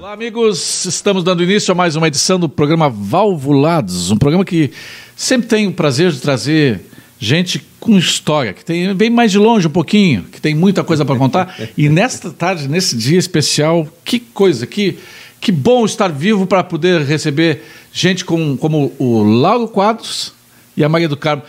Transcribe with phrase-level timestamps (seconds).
[0.00, 0.86] Olá, amigos.
[0.86, 4.70] Estamos dando início a mais uma edição do programa Valvulados, um programa que
[5.14, 6.80] sempre tem o prazer de trazer
[7.18, 11.04] gente com história, que tem bem mais de longe um pouquinho, que tem muita coisa
[11.04, 11.54] para contar.
[11.76, 14.98] e nesta tarde, nesse dia especial, que coisa, que,
[15.38, 17.62] que bom estar vivo para poder receber
[17.92, 20.32] gente com, como o Lauro Quadros
[20.78, 21.42] e a Maria do Carmo.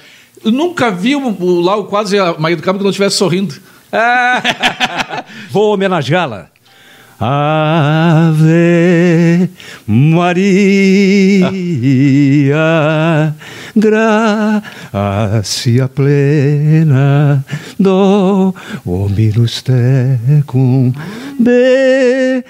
[0.44, 3.16] Eu nunca vi o, o Lauro Quadros e a Maria do Carmo que não estivesse
[3.16, 3.56] sorrindo.
[5.50, 6.52] Vou homenageá-la.
[7.24, 9.48] Ave
[9.86, 11.46] Maria,
[13.76, 17.46] gracia plena,
[17.80, 20.92] do hominus tecum,
[21.40, 22.42] benedictes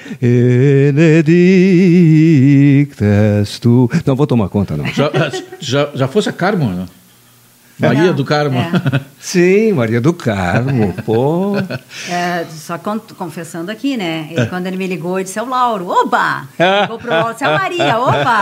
[3.60, 3.92] tu.
[4.06, 4.86] Não vou tomar conta, não.
[4.86, 5.12] Já,
[5.60, 6.86] já, já fosse a Carmo, né?
[7.82, 8.58] Maria Não, do Carmo.
[8.60, 9.02] é.
[9.20, 11.54] Sim, Maria do Carmo, pô.
[12.10, 14.28] É, só con- confessando aqui, né?
[14.32, 16.48] Ele, quando ele me ligou, ele disse, é o Lauro, oba!
[16.82, 18.42] Ligou pro Lauro, disse, é a Maria, oba!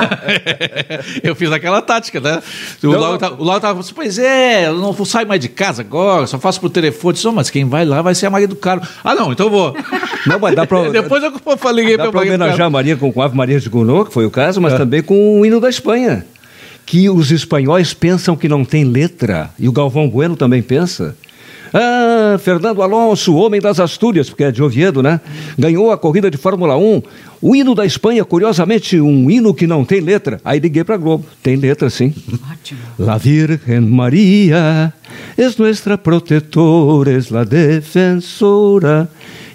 [1.21, 2.41] Eu fiz aquela tática, né?
[2.83, 5.49] O Não, Lauro, tá, o Lauro tava assim, pois é, eu não saio mais de
[5.49, 7.09] casa agora, só faço por telefone.
[7.09, 8.85] Eu Disse, "Oh, mas quem vai lá vai ser a Maria do Carmo.
[9.03, 9.75] Ah, não, então eu vou.
[10.25, 10.89] Não, mas dá pra.
[10.89, 12.69] Depois eu falei Dá pra homenagear a.
[12.69, 15.45] Maria com, com Ave Maria de Gounod, que foi o caso, mas também com o
[15.45, 16.25] hino da Espanha.
[16.89, 21.15] Que os espanhóis pensam que não tem letra, e o Galvão Bueno também pensa.
[21.71, 25.21] Ah, Fernando Alonso, homem das Astúrias, porque é de Oviedo, né?
[25.55, 27.03] Ganhou a corrida de Fórmula 1.
[27.43, 30.41] O hino da Espanha, curiosamente, um hino que não tem letra.
[30.43, 31.23] Aí liguei para Globo.
[31.43, 32.11] Tem letra, sim.
[32.51, 32.79] Ótimo.
[32.97, 34.91] La Virgen María
[35.37, 39.07] es nuestra protectora, es la defensora.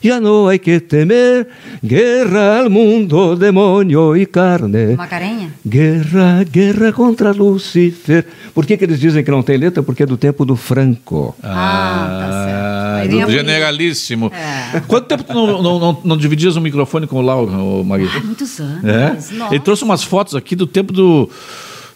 [0.04, 1.48] Ya no hay que temer
[1.80, 4.96] guerra al mundo, demonio y carne.
[4.96, 5.54] Macarenha?
[5.64, 8.26] Guerra, guerra contra Lúcifer.
[8.52, 9.82] Por que, que eles dizem que não tem letra?
[9.82, 11.34] Porque é do tempo do Franco.
[11.42, 13.26] Ah, tá certo.
[13.26, 14.30] Do generalíssimo.
[14.34, 14.80] É.
[14.80, 18.10] Quanto tempo tu não, não, não, não dividias o microfone com o Lauro, Maria?
[18.14, 18.84] Há muitos anos.
[18.84, 19.16] É?
[19.52, 21.30] Ele trouxe umas fotos aqui do tempo do,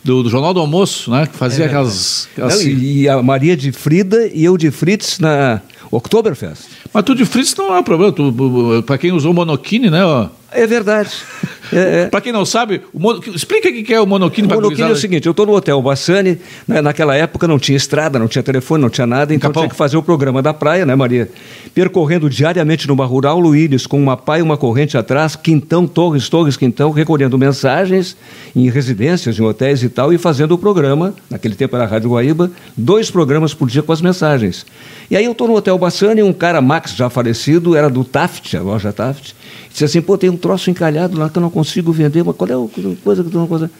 [0.04, 1.26] do, do Jornal do Almoço, né?
[1.26, 2.28] Que fazia aquelas.
[2.32, 5.60] aquelas- Não, e, e a Maria de Frida e eu de Fritz na
[5.90, 6.62] Oktoberfest.
[6.92, 8.12] Mas tu de Fritz não é problema.
[8.12, 10.04] Tu, pra quem usou monoquine, né?
[10.04, 10.28] ó.
[10.50, 11.10] É verdade.
[11.72, 12.06] É, é.
[12.06, 13.20] Pra quem não sabe, o mono...
[13.34, 15.52] explica o que é o monoquine O pra monoquilho é o seguinte, eu estou no
[15.52, 19.50] Hotel Bassani, né, naquela época não tinha estrada, não tinha telefone, não tinha nada, então
[19.50, 19.62] Capão.
[19.62, 21.30] tinha que fazer o programa da praia, né, Maria?
[21.74, 26.56] Percorrendo diariamente numa rural Luíris, com uma pá e uma corrente atrás, quintão, torres, torres,
[26.56, 28.16] quintão, recolhendo mensagens
[28.54, 32.10] em residências, em hotéis e tal, e fazendo o programa, naquele tempo era a Rádio
[32.10, 34.64] Guaíba, dois programas por dia com as mensagens.
[35.10, 38.54] E aí eu estou no Hotel Bassani, um cara, Max, já falecido, era do Taft,
[38.54, 39.32] a loja Taft,
[39.70, 42.48] disse assim, pô, tem um troço encalhado lá que eu não consigo vender, mas qual
[42.48, 43.72] é a coisa que tu não consegue?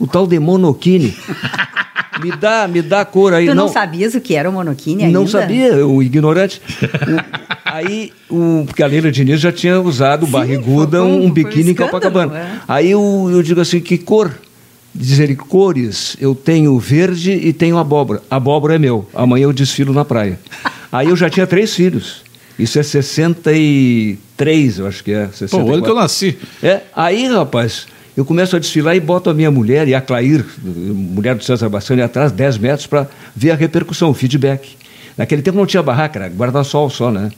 [0.00, 1.14] O tal de monoquine.
[2.20, 3.46] me dá, me dá a cor aí.
[3.46, 5.18] Tu não, sabias o que era o monoquine ainda?
[5.18, 6.60] Não sabia, o ignorante.
[6.82, 11.30] O- aí, o, porque a Leila Diniz já tinha usado Sim, barriguda, um- um, um
[11.30, 12.36] biquíni em Copacabana.
[12.36, 12.50] é.
[12.66, 14.32] Aí eu, eu digo assim, que cor?
[14.92, 18.20] Diz ele, cores, eu tenho verde e tenho abóbora.
[18.28, 20.36] Abóbora é meu, amanhã eu desfilo na praia.
[20.90, 22.22] Aí eu já tinha três filhos.
[22.58, 25.26] Isso é 63, eu acho que é.
[25.26, 25.66] Pô, 64.
[25.66, 26.38] o ano que eu nasci.
[26.62, 30.44] É, aí, rapaz, eu começo a desfilar e boto a minha mulher e a Clair,
[30.62, 34.76] mulher do César Bassani, atrás, 10 metros, para ver a repercussão, o feedback.
[35.16, 37.30] Naquele tempo não tinha barraca, era guarda-sol só, né?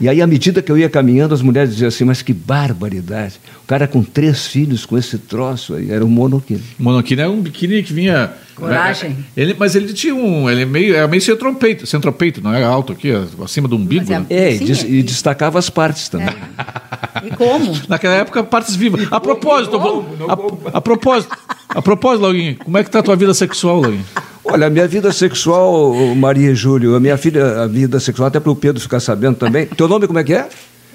[0.00, 3.40] E aí, à medida que eu ia caminhando, as mulheres diziam assim, mas que barbaridade.
[3.64, 6.62] O cara com três filhos, com esse troço aí, era um monoquilo.
[6.78, 8.30] O monoquine é um biquíni que vinha.
[8.54, 9.16] Coragem.
[9.36, 10.48] Ele, mas ele tinha um.
[10.50, 13.10] Ele é meio, era meio centropeito, centropeito, não era alto aqui,
[13.44, 14.04] acima do umbigo.
[14.08, 14.26] Mas é- né?
[14.30, 14.88] É, e, Sim, des- é.
[14.88, 16.34] e destacava as partes também.
[17.24, 17.72] E como?
[17.88, 19.06] Naquela época, partes vivas.
[19.10, 21.36] A propósito, a, a propósito,
[21.68, 24.04] a propósito, Laurinho, como é que tá a tua vida sexual, Laurinho?
[24.50, 28.40] Olha, a minha vida sexual, Maria e Júlio, a minha filha, a vida sexual, até
[28.40, 29.66] para o Pedro ficar sabendo também.
[29.66, 30.48] Teu nome como é que é?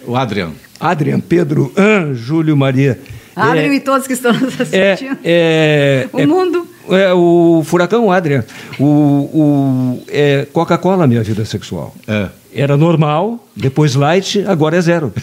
[0.07, 0.53] O Adriano.
[0.79, 2.99] Adrian, Pedro, ah, Júlio, Maria.
[3.35, 5.17] Adrian É- e todos que estão nos É, assistindo.
[5.23, 6.67] é, O é- mundo.
[6.89, 8.43] É o furacão, Adrian.
[8.77, 11.95] O, o, é Coca-Cola, minha vida sexual.
[12.05, 12.27] É.
[12.53, 15.13] Era normal, depois light, agora é zero.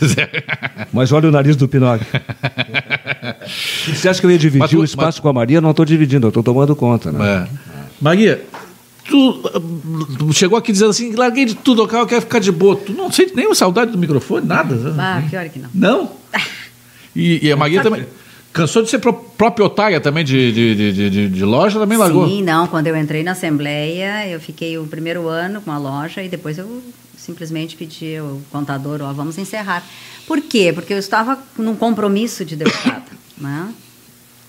[0.92, 2.06] Mas olha o nariz do Pinóquio.
[3.94, 5.60] Você acha que eu ia dividir Mas tu- o espaço com a Maria?
[5.60, 7.12] Não estou dividindo, eu estou tomando conta.
[7.12, 7.47] Né?
[7.47, 7.70] É.
[8.00, 8.44] Maria,
[9.08, 9.42] tu,
[10.32, 12.76] chegou aqui dizendo assim, larguei de tudo, eu quero ficar de boa.
[12.76, 14.74] Tu não sente nenhuma saudade do microfone, nada?
[14.98, 15.68] Ah, pior que não.
[15.74, 16.10] Não?
[17.14, 18.06] E, e a Maria também.
[18.52, 22.26] Cansou de ser pro, proprietária também de, de, de, de- de- de loja, também largou.
[22.26, 22.66] Sim, não.
[22.66, 26.58] Quando eu entrei na Assembleia, eu fiquei o primeiro ano com a loja e depois
[26.58, 26.82] eu
[27.16, 29.84] simplesmente pedi ao contador, ó, vamos encerrar.
[30.26, 30.72] Por quê?
[30.74, 33.04] Porque eu estava num compromisso de deputada,
[33.38, 33.68] né?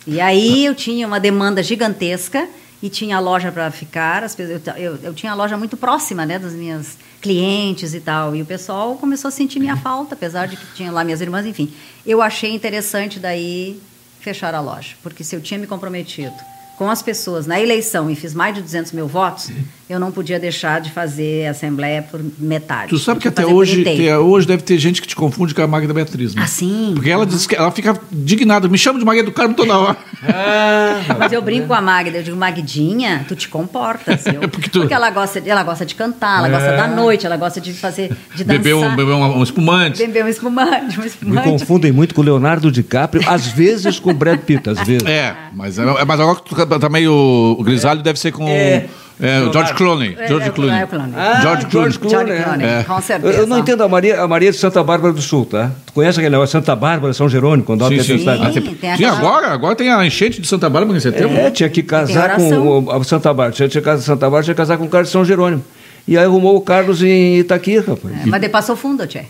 [0.08, 2.48] E aí eu tinha uma demanda gigantesca
[2.82, 4.24] e tinha loja para ficar.
[4.24, 8.36] As eu, eu, eu tinha a loja muito próxima, né, das minhas clientes e tal.
[8.36, 11.46] E o pessoal começou a sentir minha falta, apesar de que tinha lá minhas irmãs,
[11.46, 11.72] enfim.
[12.06, 13.80] Eu achei interessante daí
[14.20, 16.36] fechar a loja, porque se eu tinha me comprometido
[16.82, 19.52] com as pessoas na eleição e fiz mais de 200 mil votos,
[19.88, 22.90] eu não podia deixar de fazer a Assembleia por metade.
[22.90, 25.68] Tu sabe que até hoje, tem- hoje deve ter gente que te confunde com a
[25.68, 26.34] Magda Beatriz.
[26.34, 26.42] Né?
[26.44, 26.94] Ah, sim?
[26.96, 28.68] Porque ela diz que ela fica indignada.
[28.68, 29.98] Me chama de Maria do Carmo toda hora.
[31.20, 34.26] Mas eu brinco com a Magda, eu digo, Magdinha, tu te comportas.
[34.26, 37.28] Eu, Porque tu- Porque ela gosta, de, ela gosta de cantar, ela gosta da noite,
[37.28, 38.58] ela gosta de fazer, de dançar.
[38.64, 40.00] Beber um, beber um, um espumante.
[40.04, 41.48] Beber um espumante, um Me espumante.
[41.48, 45.06] confundem muito com o Leonardo DiCaprio, às vezes com o Brad Pitt, às vezes.
[45.08, 47.14] É, mas, é- mas agora que tu tá meio.
[47.60, 48.86] O grisalho deve ser com É.
[49.20, 50.16] é, o George Clooney.
[50.20, 50.80] É, George Clooney.
[50.82, 51.14] é o Clooney.
[51.16, 51.92] Ah, George Clooney.
[51.92, 52.84] George Clooney, É.
[52.84, 53.38] com Eu, certeza.
[53.40, 55.72] eu não entendo a Maria, a Maria de Santa Bárbara do Sul, tá?
[55.86, 58.08] Tu conhece aquele negócio Santa Bárbara, São Jerônimo, quando Sim, sim.
[58.08, 58.42] tempestade?
[58.46, 61.38] Ah, Sim, tem- tem Sim, agora, agora tem a enchente de Santa Bárbara em setembro.
[61.38, 63.52] É, tinha que casar com o, a Santa Bárbara.
[63.52, 65.64] Tinha, tinha que casar Santa Bárbara, tinha que casar com o Carlos de São Jerônimo.
[66.08, 68.06] E aí arrumou o Carlos em Itaqui, rapaz.
[68.24, 69.22] É, mas de Passo Fundo, tchê.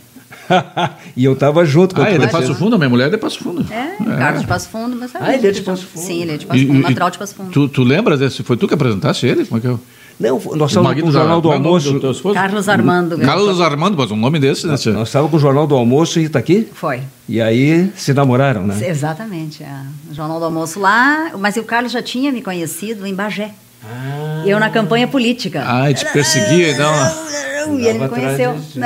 [1.16, 3.08] e eu tava junto com Ah, ele é de o Passo Fundo, a minha mulher
[3.08, 3.66] é de Passo Fundo.
[3.72, 4.96] É, Carlos de Passo Fundo.
[5.00, 6.04] Mas Ah, ele é de Passo Fundo.
[6.06, 7.52] Sim, ele é de Passo E- Fundo, e- natural de Passo Fundo.
[7.52, 8.44] Tu, tu lembra desse?
[8.44, 9.46] Foi tu que apresentaste ele?
[9.46, 9.72] Como é que é?
[9.72, 9.80] o-
[10.20, 11.94] Não, nós o estávamos com o Jornal do é o Almoço.
[11.94, 12.36] do teu esposo?
[12.36, 13.18] Carlos Armando.
[13.18, 14.74] Carlos Armando, mas um nome desse, né?
[14.94, 16.68] Nós estávamos com o Jornal do Almoço em Itaqui.
[16.74, 17.02] Foi.
[17.28, 18.78] E aí se namoraram, né?
[18.88, 19.64] Exatamente.
[19.64, 19.82] É.
[20.12, 23.52] O Jornal do Almoço lá, mas o Carlos já tinha me conhecido em Bagé.
[23.84, 24.44] Ah.
[24.46, 25.64] Eu na campanha política.
[25.66, 26.92] Ah, e te perseguia, então.
[27.80, 28.56] E ele me conheceu.
[28.56, 28.80] disso.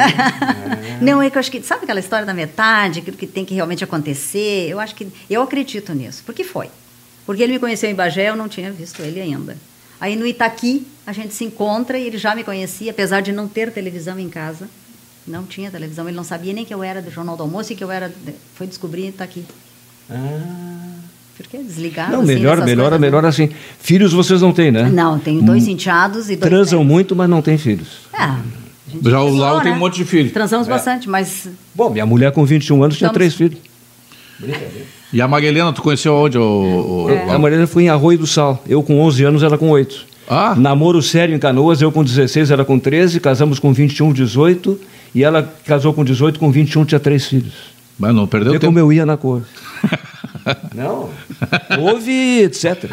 [1.02, 3.54] Não, é que eu acho que, sabe aquela história da metade, aquilo que tem que
[3.54, 4.68] realmente acontecer?
[4.70, 6.70] Eu acho que, eu acredito nisso, porque foi.
[7.26, 9.58] Porque ele me conheceu em Bagé, eu não tinha visto ele ainda.
[10.00, 13.48] Aí no Itaqui, a gente se encontra e ele já me conhecia, apesar de não
[13.48, 14.70] ter televisão em casa.
[15.26, 17.76] Não tinha televisão, ele não sabia nem que eu era do Jornal do Almoço e
[17.76, 18.12] que eu era.
[18.54, 19.46] Foi descobrir em Itaqui.
[21.38, 22.12] Porque desligado.
[22.14, 23.50] Não, assim, melhor, melhor, coisas, melhor assim.
[23.80, 24.90] Filhos vocês não têm, né?
[24.90, 26.50] Não, tenho dois enteados e dois.
[26.50, 26.92] Transam netos.
[26.94, 27.88] muito, mas não têm filhos.
[28.14, 28.40] Ah,
[29.04, 29.78] Já o Lau tem né?
[29.78, 30.32] um monte de filho.
[30.32, 33.58] Transamos bastante, mas Bom, minha mulher com 21 anos tinha Estamos- três filhos.
[35.14, 36.38] E a Marilena, tu conheceu onde?
[36.38, 37.32] O, o- É.
[37.34, 38.62] A Mariana foi em Arroio do Sal.
[38.68, 40.06] Eu com 11 anos, ela com 8.
[40.28, 44.80] Ah, Namoro sério em Canoas, eu com 16, ela com 13, casamos com 21, 18,
[45.14, 47.54] e ela casou com 18, com 21 tinha três filhos.
[48.00, 48.74] mas não perdeu Vê tempo.
[48.74, 49.44] como eu ia na cor.
[50.76, 51.10] Não,
[51.80, 52.86] houve, etc.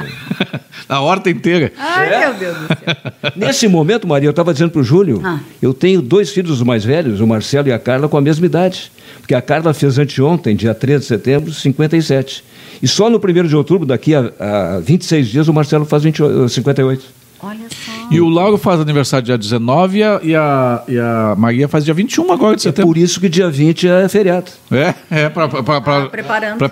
[0.88, 1.72] a horta inteira.
[1.78, 2.18] Ai, É?
[2.28, 3.32] meu Deus do céu.
[3.36, 5.40] Nesse momento, Maria, eu estava dizendo para o Júlio, Ah.
[5.60, 8.90] eu tenho dois filhos mais velhos, o Marcelo e a Carla, com a mesma idade.
[9.20, 12.42] Porque a Carla fez anteontem, dia 13 de setembro, 57.
[12.82, 14.32] E só no 1 de outubro, daqui a,
[14.76, 17.04] a 26 dias, o Marcelo faz 28, 58.
[17.44, 18.01] Olha só.
[18.12, 21.84] E o Lauro faz aniversário dia 19 e a, e a, e a Maria faz
[21.84, 22.92] dia 21 agora de É setembro.
[22.92, 24.50] por isso que dia 20 é feriado.
[24.70, 26.70] É, é para Ah, preparando.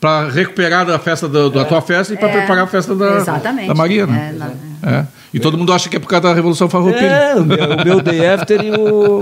[0.00, 3.16] para recuperar da festa do- da tua festa e para É, preparar a festa da,
[3.16, 3.68] exatamente.
[3.68, 4.32] da Maria, né?
[4.34, 5.04] É, na- É.
[5.32, 7.06] E todo mundo acha que é por causa da Revolução Farroupilha.
[7.06, 9.20] É, o meu, o meu day after e o...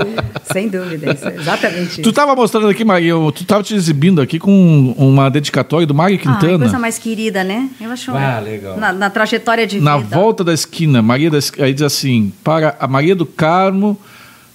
[0.53, 4.93] Sem dúvida, isso, exatamente Tu estava mostrando aqui, Maria, tu estava te exibindo aqui com
[4.97, 6.59] uma dedicatória do Mário Ah, Quintana.
[6.59, 7.69] coisa mais querida, né?
[7.81, 8.11] Eu acho.
[8.11, 8.77] Ah, legal.
[8.77, 10.17] Na, na trajetória de na vida.
[10.17, 13.97] volta da esquina, Maria da aí diz assim, para a Maria do Carmo,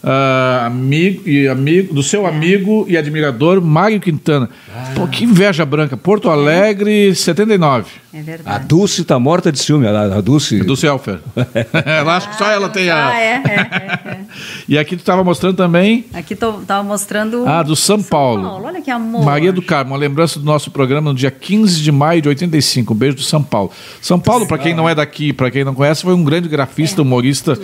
[0.05, 4.49] ah, amigo, e amigo, do seu amigo e admirador, Mário Quintana.
[4.95, 5.97] Pô, que inveja branca.
[5.97, 7.89] Porto Alegre, 79.
[8.13, 8.65] É A verdade.
[8.67, 10.59] Dulce tá morta de ciúme, a, a Dulce...
[10.63, 11.19] Do Celfer.
[11.85, 13.07] ela acho que só ela tem a.
[13.07, 14.19] Ah, é, é, é, é.
[14.69, 17.45] E aqui tu estava mostrando também Aqui tô, tava mostrando.
[17.47, 18.63] Ah, do São Paulo.
[18.63, 19.23] Olha que amor.
[19.23, 22.93] Maria do Carmo, uma lembrança do nosso programa no dia 15 de maio de 85.
[22.93, 23.71] Um beijo do São Paulo.
[24.01, 27.01] São Paulo, para quem não é daqui, para quem não conhece, foi um grande grafista,
[27.01, 27.57] humorista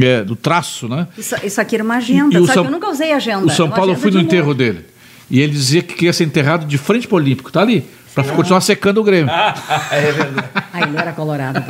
[0.00, 1.08] é, do traço, né?
[1.16, 3.46] Isso, isso aqui uma agenda, E o só São- que eu nunca usei agenda.
[3.46, 4.84] O São Paulo fui no enterro dele.
[5.30, 7.84] E ele dizia que queria ser enterrado de frente pro Olímpico, tá ali.
[8.12, 9.30] Pra continuar secando o Grêmio.
[10.72, 11.62] Ah, ele era colorado.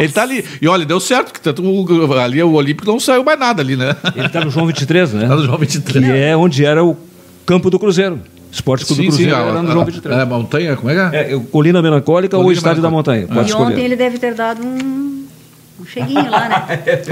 [0.00, 0.44] Ele tá ali.
[0.60, 3.76] E olha, deu certo, que tanto o- ali o Olímpico não saiu mais nada ali,
[3.76, 3.94] né?
[4.16, 5.26] Ele tá no João 23, né?
[5.28, 6.04] Tá no João 23.
[6.06, 6.96] Que é onde era o
[7.44, 8.20] campo do Cruzeiro.
[8.50, 10.16] Esporte Clube do Cruzeiro a- era no João 23.
[10.16, 11.32] É, a montanha, como é que é?
[11.34, 13.22] É, Colina Melancólica ou Colina Estádio da Montanha?
[13.22, 13.34] Melancólica.
[13.40, 13.72] Pode E escolher.
[13.72, 15.23] ontem ele deve ter dado um,
[15.80, 17.02] um cheguinho lá, né?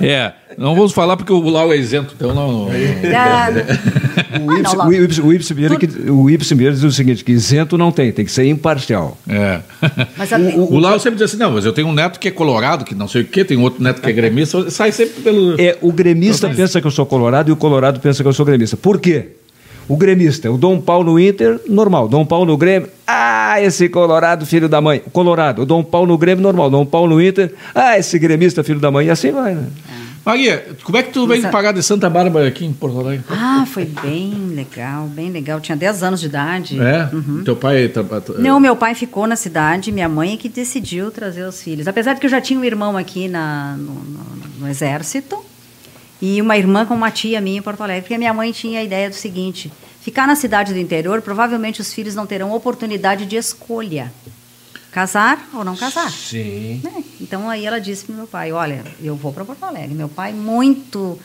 [0.00, 2.66] É, não vamos falar porque o Lau é isento, então não.
[2.66, 2.72] O
[4.58, 5.56] Ibsen, não, o Ibsen- o Ibsen
[6.56, 9.16] Vieira o diz o seguinte, que isento não tem, tem que ser imparcial.
[9.28, 9.60] É.
[10.16, 12.28] Mas a- O, o Lau sempre diz assim: não, mas eu tenho um neto que
[12.28, 15.22] é colorado, que não sei o quê, tem outro neto que é gremista, sai sempre
[15.22, 15.60] pelo.
[15.60, 18.44] É, o gremista pensa que eu sou colorado e o colorado pensa que eu sou
[18.46, 18.76] gremista.
[18.76, 19.28] Por quê?
[19.88, 22.08] O gremista, o Dom Paulo no Inter, normal.
[22.08, 25.02] Dom Paulo no Grêmio, ah, esse colorado, filho da mãe.
[25.12, 26.70] Colorado, o Dom Paulo no Grêmio, normal.
[26.70, 29.06] Dom Paulo no Inter, ah, esse gremista, filho da mãe.
[29.06, 29.66] E assim vai, né?
[30.24, 33.24] Maria, como é que tu veio pagar de Santa Bárbara aqui em Porto Alegre?
[33.28, 35.60] Ah, foi bem legal, bem legal.
[35.60, 36.80] Tinha 10 anos de idade.
[36.80, 37.08] É?
[37.44, 37.88] Teu pai.
[37.88, 38.38] tá- tá- Uhum.
[38.40, 41.88] Não, meu pai ficou na cidade, minha mãe é que decidiu trazer os filhos.
[41.88, 45.36] Apesar de que eu já tinha um irmão aqui na, no, no- no exército,
[46.22, 48.84] e uma irmã com uma tia minha em Porto Alegre, porque minha mãe tinha a
[48.84, 53.34] ideia do seguinte: ficar na cidade do interior, provavelmente os filhos não terão oportunidade de
[53.34, 54.12] escolha.
[54.92, 56.12] Casar ou não casar.
[56.12, 56.80] Sim.
[56.84, 57.02] Né?
[57.20, 59.94] Então aí ela disse para meu pai: Olha, eu vou para Porto Alegre.
[59.94, 61.18] Meu pai, muito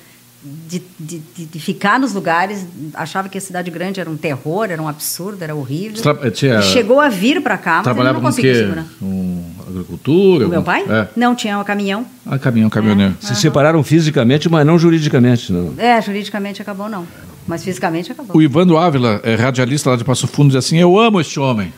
[0.67, 4.81] de, de, de, ficar nos lugares, achava que a cidade grande era um terror, era
[4.81, 6.01] um absurdo, era horrível.
[6.01, 6.61] Tra tinha...
[6.61, 8.85] Chegou a vir para cá, mas ele não conseguiu segurar.
[8.99, 10.47] Com agricultura?
[10.47, 10.83] O meu pai?
[10.87, 11.07] É.
[11.15, 12.05] Não, tinha um caminhão.
[12.25, 13.15] Ah, caminhão, caminhoneiro.
[13.21, 13.25] É.
[13.25, 13.39] Se uhum.
[13.39, 15.51] separaram fisicamente, mas não juridicamente.
[15.51, 15.73] Não.
[15.77, 17.07] É, juridicamente acabou não.
[17.47, 18.35] Mas fisicamente acabou.
[18.35, 21.71] O Ivandro Ávila, é radialista lá de Passo Fundo, diz assim: Eu amo este homem.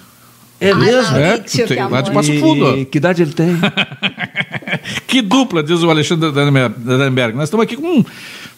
[0.60, 1.16] É mesmo?
[1.16, 2.78] é, tem, lá de Passo Fundo.
[2.78, 3.58] E que idade ele tem?
[5.08, 7.36] que dupla, diz o Alexandre Danenberg.
[7.36, 8.06] Nós estamos aqui com um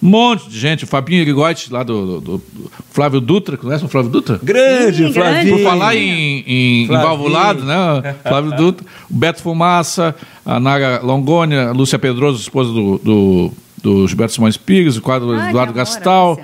[0.01, 0.83] monte de gente.
[0.83, 3.57] O Fabinho Rigotti, lá do, do, do, Flávio Dutra.
[3.57, 4.39] Conhece o Flávio Dutra?
[4.41, 5.57] Grande, Sim, Flávio.
[5.57, 8.15] Por falar em, em, em valvulado, né?
[8.23, 8.85] Flávio Dutra.
[9.09, 10.15] O Beto Fumaça,
[10.45, 15.31] a Nara Longônia, a Lúcia Pedroso, esposa do, do, do Gilberto Simões Pires, o quadro
[15.31, 16.39] ah, Eduardo Gastal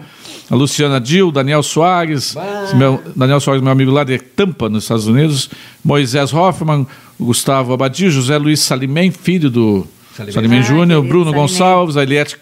[0.49, 2.35] a Luciana Dil, Daniel Soares,
[2.75, 5.49] meu, Daniel Soares, meu amigo lá de Tampa, nos Estados Unidos,
[5.83, 6.87] Moisés Hoffman,
[7.19, 9.85] Gustavo Abadi, José Luiz Salimem, filho do
[10.15, 11.41] Salimem, Salimem ah, Júnior, Bruno Salimem.
[11.41, 12.37] Gonçalves, a Eliette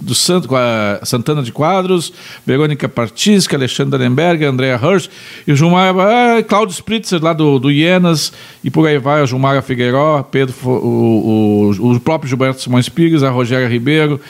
[0.00, 2.12] do Santo, a Santana de Quadros,
[2.46, 5.10] Verônica Partisca, Alexandre Lemberg, Andrea Hirsch,
[5.46, 9.26] e o Gilmar, ah, Cláudio Spritzer, lá do, do Ienas, e por aí vai, a
[9.26, 14.20] Gilmara Figueiró, Pedro, o, o, o próprio Gilberto Simões Pires, a Rogéria Ribeiro,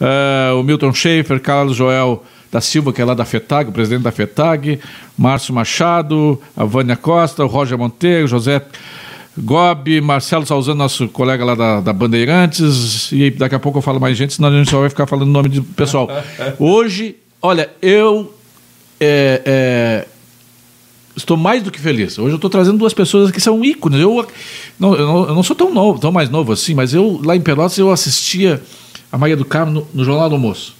[0.00, 4.02] uh, o Milton Schaefer, Carlos Joel da Silva, que é lá da FETAG, o presidente
[4.02, 4.80] da FETAG,
[5.16, 8.62] Márcio Machado, a Vânia Costa, o Roger Monteiro, José
[9.42, 14.00] Gobi, Marcelo Salzano, nosso colega lá da, da, Bandeirantes, e daqui a pouco eu falo
[14.00, 16.08] mais gente, senão a gente só vai ficar falando o nome do pessoal.
[16.58, 18.34] Hoje, olha, eu
[19.00, 20.06] é, é,
[21.16, 22.18] estou mais do que feliz.
[22.18, 24.00] Hoje eu estou trazendo duas pessoas que são ícones.
[24.00, 24.26] Eu
[24.78, 27.36] não, eu não, eu não sou tão novo, tão mais novo assim, mas eu lá
[27.36, 28.62] em Pelotas eu assistia
[29.10, 30.77] a Maria do Carmo no, no Jornal do Almoço.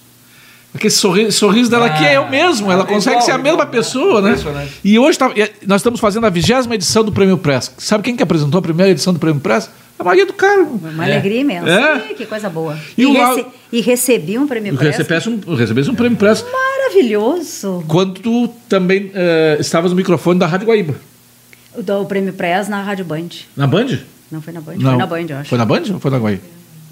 [0.74, 3.38] Aquele sorriso, sorriso dela ah, aqui é o mesmo, ela é consegue igual, ser a
[3.38, 4.36] mesma igual, pessoa, né?
[4.84, 5.30] E hoje tá,
[5.66, 7.72] nós estamos fazendo a vigésima edição do Prêmio Press.
[7.78, 9.70] Sabe quem que apresentou a primeira edição do Prêmio Press?
[9.98, 10.80] A Maria do Carmo.
[10.80, 11.12] Uma é.
[11.12, 11.68] alegria imensa.
[11.68, 12.14] É.
[12.14, 12.78] que coisa boa.
[12.96, 14.96] E, e, rece e recebi um Prêmio Press.
[14.96, 16.44] Recebesse um, recebesse um Prêmio Press.
[16.52, 17.82] Maravilhoso.
[17.88, 20.94] Quando tu também uh, estavas no microfone da Rádio Guaíba.
[21.74, 23.28] O, o Prêmio Press na Rádio Band.
[23.56, 23.98] Na Band?
[24.30, 24.90] Não foi na Band, Não.
[24.90, 25.48] foi na Band, eu acho.
[25.48, 26.42] Foi na Band ou foi na Guaíba?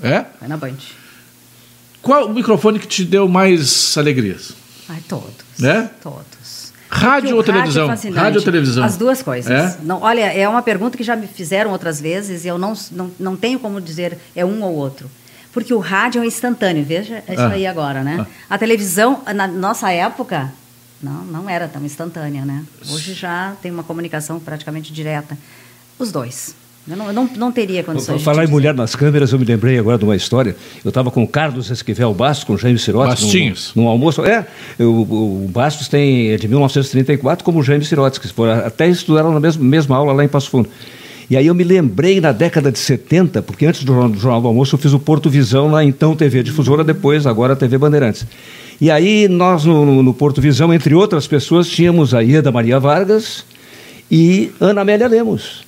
[0.02, 0.25] É?
[0.38, 0.76] Foi na Band.
[2.06, 4.52] Qual o microfone que te deu mais alegrias?
[4.88, 5.34] Ai, todos.
[5.58, 5.90] Né?
[6.00, 6.72] Todos.
[6.88, 7.90] Rádio ou televisão?
[7.90, 8.84] É rádio ou televisão?
[8.84, 9.50] As duas coisas.
[9.50, 9.76] É?
[9.82, 13.10] Não, olha, é uma pergunta que já me fizeram outras vezes e eu não, não,
[13.18, 15.10] não tenho como dizer é um ou outro.
[15.52, 17.48] Porque o rádio é instantâneo, veja isso ah.
[17.48, 18.25] aí agora, né?
[18.48, 18.54] Ah.
[18.54, 20.52] A televisão, na nossa época,
[21.02, 22.62] não, não era tão instantânea, né?
[22.88, 25.36] Hoje já tem uma comunicação praticamente direta.
[25.98, 26.54] Os dois.
[26.88, 28.22] Eu não, não, não teria condições.
[28.22, 30.54] Falar em mulher nas câmeras, eu me lembrei agora de uma história.
[30.84, 33.24] Eu estava com o Carlos Esquivel Bastos, com o Jaime Sirotes.
[33.24, 33.72] Bastinhos.
[33.74, 34.24] Num, num almoço.
[34.24, 34.46] É,
[34.78, 39.32] eu, o Bastos tem, é de 1934, como o Jaime Sirotes, que foram, até estudaram
[39.32, 40.68] na mesma, mesma aula lá em Passo Fundo.
[41.28, 44.40] E aí eu me lembrei na década de 70, porque antes do Jornal, do Jornal
[44.42, 48.24] do Almoço eu fiz o Porto Visão na então TV Difusora, depois agora TV Bandeirantes.
[48.80, 52.78] E aí nós no, no, no Porto Visão, entre outras pessoas, tínhamos a Ieda Maria
[52.78, 53.44] Vargas
[54.08, 55.65] e Ana Amélia Lemos.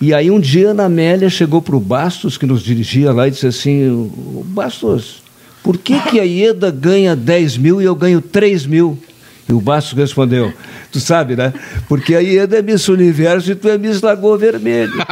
[0.00, 3.28] E aí um dia a Ana Amélia chegou para o Bastos, que nos dirigia lá,
[3.28, 4.10] e disse assim,
[4.46, 5.22] Bastos,
[5.62, 8.98] por que, que a Ieda ganha 10 mil e eu ganho 3 mil?
[9.48, 10.52] E o Bastos respondeu,
[10.92, 11.52] tu sabe, né?
[11.88, 14.92] Porque a Ieda é Miss Universo e tu é Miss Lagoa Vermelho.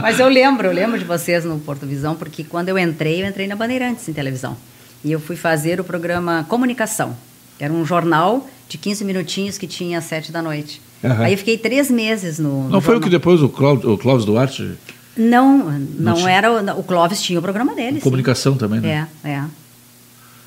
[0.00, 3.26] Mas eu lembro, eu lembro de vocês no Porto Visão, porque quando eu entrei, eu
[3.26, 4.56] entrei na Bandeirantes em televisão.
[5.04, 7.16] E eu fui fazer o programa Comunicação.
[7.58, 10.80] Era um jornal de 15 minutinhos que tinha às 7 da noite.
[11.02, 11.22] Uhum.
[11.22, 12.64] Aí eu fiquei três meses no.
[12.64, 14.72] no não foi o que depois o Clóvis, o Clóvis Duarte.
[15.16, 16.74] Não, não, não era.
[16.74, 18.00] O Clóvis tinha o programa dele.
[18.00, 18.58] Comunicação sim.
[18.58, 19.08] também, né?
[19.24, 19.44] É, é.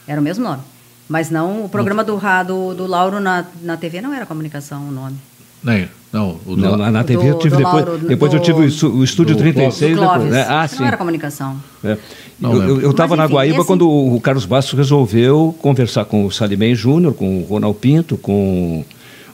[0.08, 0.62] Era o mesmo nome.
[1.08, 4.92] Mas não, o programa do, do, do Lauro na, na TV não era comunicação o
[4.92, 5.18] nome.
[5.64, 8.38] Nem, não, o do, não, na, na TV do, eu tive depois, Lauro, depois do,
[8.38, 10.00] eu tive o, o Estúdio 36.
[10.00, 10.46] Depois, né?
[10.48, 10.80] Ah, sim.
[10.80, 11.62] Não era comunicação.
[11.84, 11.98] É.
[12.40, 13.68] Não, eu estava na Guaíba esse...
[13.68, 18.84] quando o Carlos Bastos resolveu conversar com o Salimem Júnior, com o Ronald Pinto, com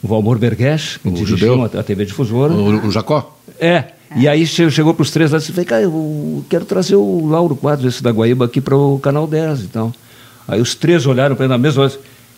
[0.03, 1.63] o Valmor Bergues, que o judeu.
[1.63, 2.53] a TV Difusora.
[2.53, 3.37] O, o Jacó?
[3.59, 3.85] É.
[4.15, 7.55] E aí chegou para os três lá e disse, cara, eu quero trazer o Lauro
[7.55, 9.93] Quadros, esse da Guaíba, aqui para o Canal 10 então.
[10.47, 11.93] Aí os três olharam para ele na mesma hora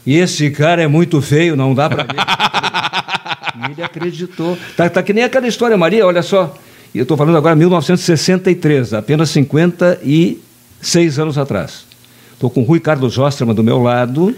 [0.06, 2.14] e esse cara é muito feio, não dá para ver.
[3.72, 4.58] ele acreditou.
[4.76, 6.54] Tá, tá que nem aquela história, Maria, olha só.
[6.94, 11.86] Eu estou falando agora 1963, apenas 56 anos atrás.
[12.34, 14.36] Estou com o Rui Carlos Osterman do meu lado,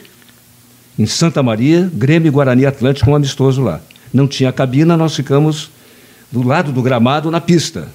[0.97, 3.79] em Santa Maria, Grêmio Guarani Atlântico, um amistoso lá.
[4.13, 5.69] Não tinha cabina, nós ficamos
[6.31, 7.87] do lado do gramado na pista.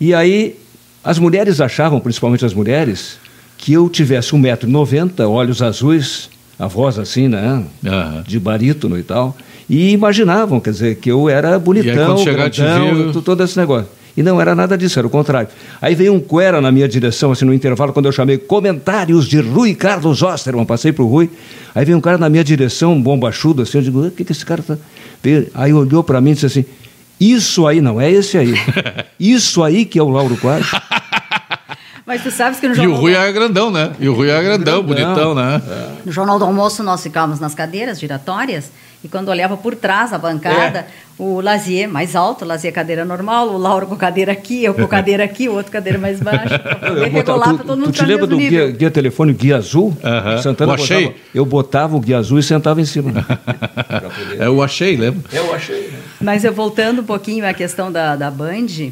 [0.00, 0.56] E aí
[1.04, 3.18] as mulheres achavam, principalmente as mulheres,
[3.58, 7.62] que eu tivesse 1,90m, olhos azuis, a voz assim, né?
[7.86, 8.24] Aham.
[8.26, 9.36] De barítono e tal.
[9.68, 13.42] E imaginavam, quer dizer, que eu era E aí, bonitão, chegar, te grandão, tu- todo
[13.42, 13.88] esse negócio.
[14.16, 15.48] E não era nada disso, era o contrário.
[15.80, 19.40] Aí veio um cuera na minha direção, assim, no intervalo, quando eu chamei comentários de
[19.40, 21.28] Rui Carlos Osterman, passei pro Rui.
[21.74, 24.32] Aí veio um cara na minha direção, um bombachudo, assim, eu digo, o que, que
[24.32, 24.78] esse cara tá...
[25.22, 26.64] Veio- Aí olhou para mim e disse assim,
[27.20, 28.54] isso aí não é esse aí.
[29.20, 30.70] Isso aí que é o Lauro Quadros.
[32.06, 33.90] Mas tu sabes que no E o jornal, Rui era grandão, né?
[33.98, 35.14] E o Rui era grandão, Grandão.
[35.14, 35.60] bonitão, né?
[36.04, 38.70] no jornal do Almoço nós ficávamos nas cadeiras giratórias
[39.06, 40.84] e quando olhava por trás a bancada, É.
[41.16, 44.86] o Lazier mais alto, o Lazier cadeira normal, o Lauro com cadeira aqui, eu com
[44.86, 47.92] cadeira aqui, o outro cadeira mais baixa, poder Eu botava- regular tu, todo mundo tu
[47.92, 49.96] te lembra do guia, guia telefônico Guia Azul?
[50.02, 50.42] Aham.
[50.42, 51.04] Santana O achei.
[51.04, 53.12] botava- eu botava o Guia Azul e sentava em cima.
[54.38, 55.20] É, eu achei, lembra?
[55.32, 55.90] eu achei.
[56.20, 58.90] Mas eu voltando um pouquinho à questão da, da Band, é,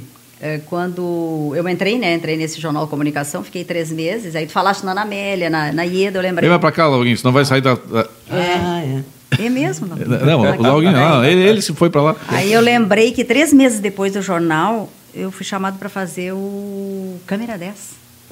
[0.67, 2.14] quando eu entrei, né?
[2.14, 4.35] Entrei nesse jornal Comunicação, fiquei três meses.
[4.37, 6.43] Aí tu falaste na Ana Amélia, na, na Ieda, eu lembrei.
[6.43, 7.75] Vem mais pra cá, Laurinho, senão vai sair da.
[7.75, 9.03] da- Ah, é.
[9.47, 9.87] É mesmo?
[9.88, 12.17] Não, Não, o Laurinho, não, ele, ele se foi pra lá.
[12.29, 17.17] Aí eu lembrei que três meses depois do jornal, eu fui chamado para fazer o
[17.26, 17.75] Câmera 10.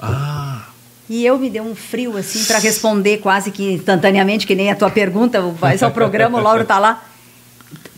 [0.00, 0.66] Ah.
[1.10, 4.76] E eu me deu um frio, assim, para responder quase que instantaneamente, que nem a
[4.76, 7.02] tua pergunta, vai ao programa, o Lauro tá lá.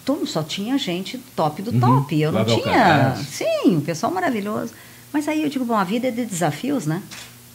[0.04, 2.20] Todo, só tinha gente top do top.
[2.20, 3.16] Eu não tinha.
[3.28, 4.72] Sim, um pessoal maravilhoso.
[5.12, 7.00] Mas aí eu digo, bom, a vida é de desafios, né?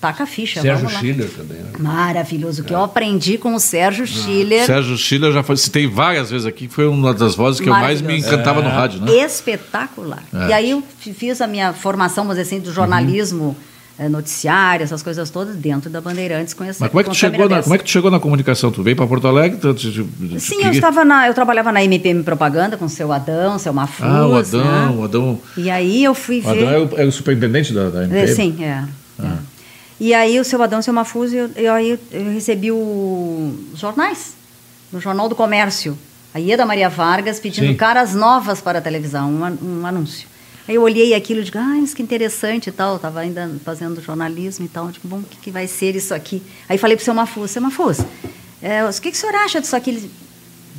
[0.01, 1.00] Taca a ficha, Sérgio vamos lá.
[1.01, 1.58] Schiller também.
[1.58, 1.72] Né?
[1.77, 2.62] Maravilhoso.
[2.62, 4.65] O que eu aprendi com o Sérgio Schiller.
[4.65, 8.18] Sérgio Schiller já citei várias vezes aqui, foi uma das vozes que eu mais me
[8.18, 9.12] encantava no rádio, né?
[9.25, 10.24] espetacular.
[10.34, 10.48] É.
[10.48, 13.69] E aí eu fi- fiz a minha formação, vamos dizer assim, do jornalismo eh,
[14.08, 17.50] noticiário, essas coisas todas, dentro da Bandeirantes com essa Mas como é que tu chegou
[17.50, 17.63] na, 10.
[17.65, 18.72] como é que tu chegou na comunicação?
[18.72, 19.58] Tu veio para Porto Alegre?
[19.60, 23.12] Tu, tu- tu- Sim, eu estava na, eu trabalhava na MPM Propaganda com o seu
[23.12, 24.96] Adão, seu Mafuz, Ah, o Adão, né?
[24.98, 25.39] o Adão.
[25.58, 26.50] E aí eu fui O ver...
[26.50, 28.36] Adão é o, é o superintendente da, da É, MPM?
[28.36, 28.84] sim, é.
[29.22, 29.32] é.
[30.00, 34.34] E aí o seu Adão, seu Mafuz, eu, eu, aí eu recebi o, os jornais,
[34.94, 35.98] no Jornal do Comércio.
[36.34, 37.74] A Ieda Maria Vargas pedindo Sim.
[37.74, 40.27] caras novas para a televisão, um, um anúncio.
[40.70, 42.98] Aí eu olhei aquilo e digo, ah, mas que interessante e tal.
[42.98, 44.86] Estava ainda fazendo jornalismo e tal.
[44.86, 46.44] Eu digo, bom, o que, que vai ser isso aqui?
[46.70, 47.98] Aí falei para o seu Mafuz, seu Mafuz,
[48.62, 49.90] é, o que, que o senhor acha disso aqui?
[49.90, 50.12] Ele,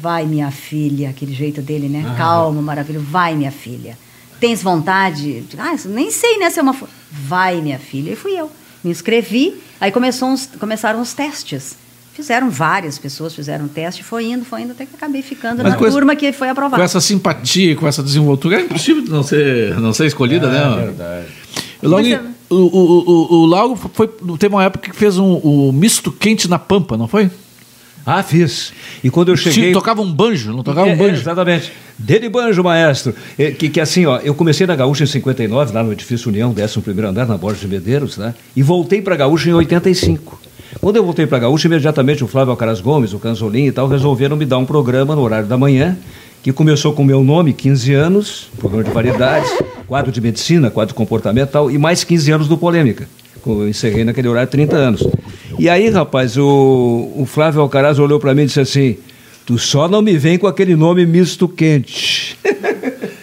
[0.01, 2.15] vai, minha filha, aquele jeito dele, né?
[2.17, 3.05] Calmo, maravilhoso.
[3.07, 3.99] Vai, minha filha.
[4.39, 5.41] Tens vontade?
[5.41, 6.89] Digo, Ah, isso nem sei, né, seu Mafuz?
[7.11, 8.13] Vai, minha filha.
[8.13, 8.49] E fui eu.
[8.85, 11.75] Me inscrevi, aí começou uns- começaram os testes.
[12.21, 15.73] Fizeram várias pessoas, fizeram um teste, foi indo, foi indo, até que acabei ficando Mas
[15.73, 16.77] na com essa- turma que foi aprovada.
[16.77, 20.77] Com essa simpatia, com essa desenvoltura, é impossível não ser, não ser escolhida, É né?
[20.85, 21.27] verdade.
[21.83, 25.35] Logo, Mas é- o, o, o, o Lauro foi, teve uma época que fez um,
[25.37, 27.31] o misto quente na Pampa, não foi?
[28.05, 28.73] Ah, fiz.
[29.05, 29.67] E quando eu cheguei...
[29.69, 31.17] Sim, tocava um banjo, não tocava É, um banjo.
[31.17, 31.71] é, exatamente.
[31.99, 33.15] Dele banjo, maestro.
[33.39, 36.53] É, que, que assim, ó, eu comecei na Gaúcha em 59, lá no edifício União,
[36.55, 38.35] 11º andar, na Borja de Medeiros, né?
[38.57, 40.41] E voltei para Gaúcha em 85.
[40.81, 44.35] Quando eu voltei para Gaúcha, imediatamente o Flávio Alcaraz Gomes, o Canzolim e tal, resolveram
[44.35, 45.99] me dar um programa no horário da manhã,
[46.43, 49.51] que começou com o meu nome, 15 anos, programa de variedades,
[49.87, 53.07] quadro de medicina, quadro de comportamento e tal, e mais 15 anos do Polêmica.
[53.47, 55.07] Eu encerrei naquele horário 30 anos.
[55.59, 58.97] E aí, rapaz, o, o Flávio Alcaraz olhou para mim e disse assim:
[59.45, 62.39] Tu só não me vem com aquele nome misto quente.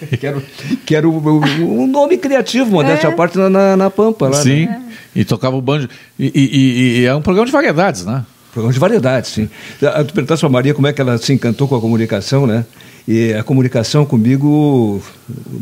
[0.17, 0.41] que era, o-
[0.85, 4.27] que era o- o- um nome criativo, modéstia à parte, na, na, na Pampa.
[4.29, 4.81] Lá, Sim, Né?
[5.15, 5.87] e tocava o banjo.
[6.17, 8.25] E, e- e- e é um programa de variedades, né?
[8.51, 9.49] Programa de variedades, sim.
[9.83, 12.47] Ah, Tu perguntaste para a Maria como é que ela se encantou com a comunicação,
[12.47, 12.65] né?
[13.07, 15.01] E a comunicação comigo,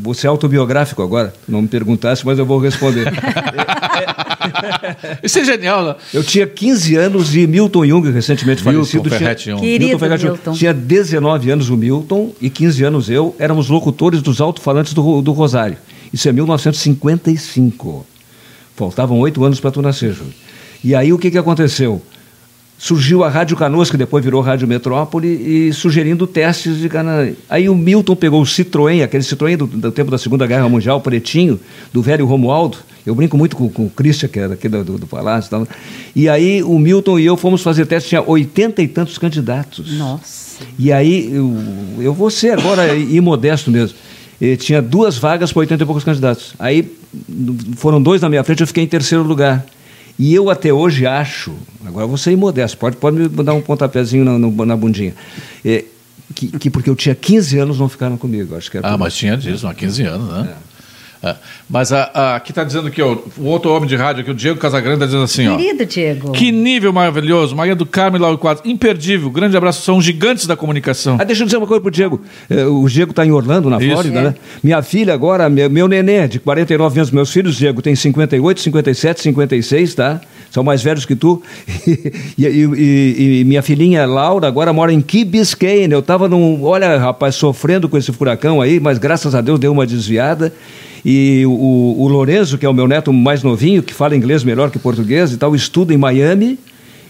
[0.01, 3.05] você é autobiográfico agora, não me perguntasse, mas eu vou responder.
[5.23, 5.95] Isso é genial, né?
[6.13, 9.65] Eu tinha 15 anos e Milton Jung, recentemente Milton falecido, Ferretti tinha, Jung.
[9.65, 10.34] Querido Ferretti Jung.
[10.34, 10.53] Milton.
[10.53, 15.31] tinha 19 anos o Milton e 15 anos eu, éramos locutores dos alto-falantes do, do
[15.31, 15.77] Rosário.
[16.13, 18.05] Isso é 1955.
[18.75, 20.34] Faltavam oito anos para tu nascer, Júlio.
[20.84, 22.01] E aí o que, que aconteceu?
[22.78, 26.90] Surgiu a Rádio Canoas, que depois virou Rádio Metrópole, e sugerindo testes de.
[27.50, 31.00] Aí o Milton pegou o Citroën, aquele Citroën do, do tempo da Segunda Guerra Mundial,
[31.00, 31.60] pretinho,
[31.94, 32.78] do velho Romualdo.
[33.06, 35.52] Eu brinco muito com, com o Christian, que era aqui do, do, do Palácio e
[35.52, 35.68] tal.
[36.16, 39.98] E aí o Milton e eu fomos fazer teste, tinha oitenta e tantos candidatos.
[39.98, 40.46] Nossa.
[40.78, 41.56] E aí, eu,
[42.00, 43.98] eu vou ser agora imodesto mesmo.
[44.42, 46.54] Eh, tinha duas vagas para 80 e poucos candidatos.
[46.60, 46.92] Aí
[47.78, 49.66] foram dois na minha frente, eu fiquei em terceiro lugar.
[50.17, 51.54] E eu até hoje acho,
[51.86, 55.13] agora eu vou ser imodesto, pode, pode me dar um pontapézinho na, no- na bundinha.
[55.63, 55.84] Eh,
[56.34, 58.56] que, que porque eu tinha 15 anos não ficaram comigo.
[58.56, 60.56] Acho que Ah, mas tinha disso, há 15 anos, né?
[61.26, 61.36] É.
[61.70, 64.60] Mas a, a- aqui está dizendo ó, o outro homem de rádio aqui, o Diego
[64.60, 65.58] Casagrande, está dizendo assim, ó.
[65.58, 66.32] Querido Diego.
[66.32, 70.56] Que nível maravilhoso, Maria do Carmo e Lauro Quadros, imperdível, grande abraço, são gigantes da
[70.56, 71.18] comunicação.
[71.20, 72.22] Ah, deixa eu dizer uma coisa pro Diego.
[72.50, 73.92] Eh, o Diego está em Orlando, na Isso.
[73.92, 74.24] Flórida, É.
[74.24, 74.36] né?
[74.64, 79.22] Minha filha agora, meu, meu nenê, de 49 anos, meus filhos, Diego, tem 58, 57,
[79.22, 80.22] 56, tá?
[80.52, 81.42] são mais velhos que tu.
[82.38, 85.94] E, e- e- e minha filhinha Laura agora mora em Key Biscayne.
[85.94, 89.72] Eu estava num, olha, rapaz, sofrendo com esse furacão aí, mas graças a Deus deu
[89.72, 90.54] uma desviada.
[91.08, 94.72] E o, o Lorenzo, que é o meu neto mais novinho, que fala inglês melhor
[94.72, 96.58] que português e tal, estuda em Miami.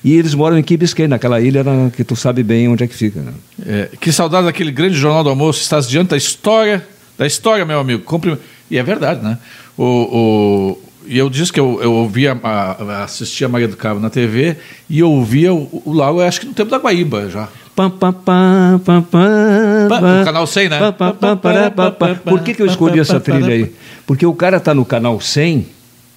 [0.04, 2.88] E eles moram em Key Biscayne, naquela ilha na- que tu sabe bem onde é
[2.88, 3.22] que fica.
[3.22, 3.32] né?
[3.66, 5.62] É, que saudade daquele grande jornal do almoço.
[5.62, 6.86] Estás diante da história,
[7.18, 8.04] da história, meu amigo.
[8.70, 9.38] E é verdade, né?
[9.78, 14.00] O, o- E eu disse que eu, eu ouvia, a- assistia a Maria do Cabo
[14.00, 14.58] na TV
[14.90, 17.48] e eu ouvia o, o acho que no tempo da Guaíba já.
[17.76, 20.20] Pam, pam, pam, pam, pam, Pa- pam.
[20.20, 20.80] no canal 100, né?
[20.80, 22.16] Pam, pam, pam, pará, pam, pam.
[22.16, 23.74] Por que, que eu escolhi essa trilha aí?
[24.08, 25.68] Porque o cara tá no canal 100,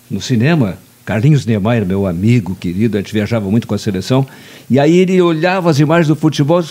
[0.09, 4.25] no cinema, Carlinhos Niemeyer, meu amigo querido, a gente viajava muito com a seleção,
[4.71, 6.62] e aí ele olhava as imagens do futebol,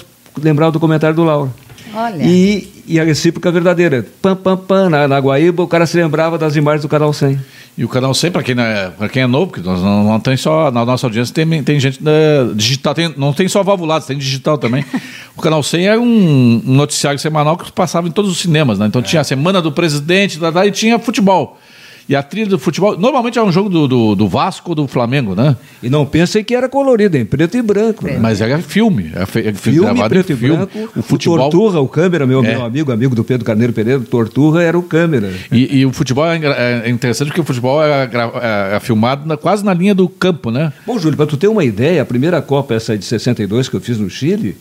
[0.42, 1.54] lembrava do comentário do Lauro.
[1.94, 2.24] Olha.
[2.24, 4.06] E, e a recíproca verdadeira.
[4.22, 7.40] Pam, pam, pam, na, na Guaíba, o cara se lembrava das imagens do canal 100.
[7.78, 10.36] E o canal 100, para quem, é- quem é novo, porque nós não, não tem
[10.36, 12.12] só, na nossa audiência tem, tem gente da
[12.56, 14.84] digital, tem- não tem só valvulados, tem digital também.
[15.38, 18.88] o canal 100 era um, um noticiário semanal que passava em todos os cinemas, né?
[18.88, 21.60] Então tinha a Semana do Presidente, e tinha futebol.
[22.10, 24.88] E a trilha do futebol, normalmente é um jogo do, do, do Vasco ou do
[24.88, 25.58] Flamengo, né?
[25.84, 28.06] E não pensem que era colorido, em preto e branco.
[28.06, 28.18] né?
[28.18, 29.12] Mas era filme.
[29.14, 30.56] Era fe- Filme, gravado em preto e filme.
[30.56, 30.90] branco.
[31.00, 31.38] O futebol.
[31.50, 32.54] Torturra, o câmera, meu, É.
[32.56, 35.34] meu amigo, amigo do Pedro Carneiro Pereira, Torturra era o câmera.
[35.52, 39.28] E, e o futebol é, engra- é interessante porque o futebol é, é- é filmado
[39.28, 40.72] na- quase na linha do campo, né?
[40.86, 43.82] Bom, Júlio, para tu ter uma ideia, a primeira Copa, essa de 62 que eu
[43.82, 44.56] fiz no Chile,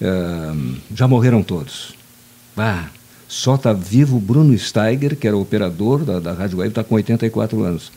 [0.00, 0.52] eh,
[0.94, 1.94] já morreram todos.
[2.56, 2.84] Ah,
[3.28, 6.84] só está vivo o Bruno Steiger, que era o operador da, da Rádio Web, está
[6.84, 7.90] com 84 anos.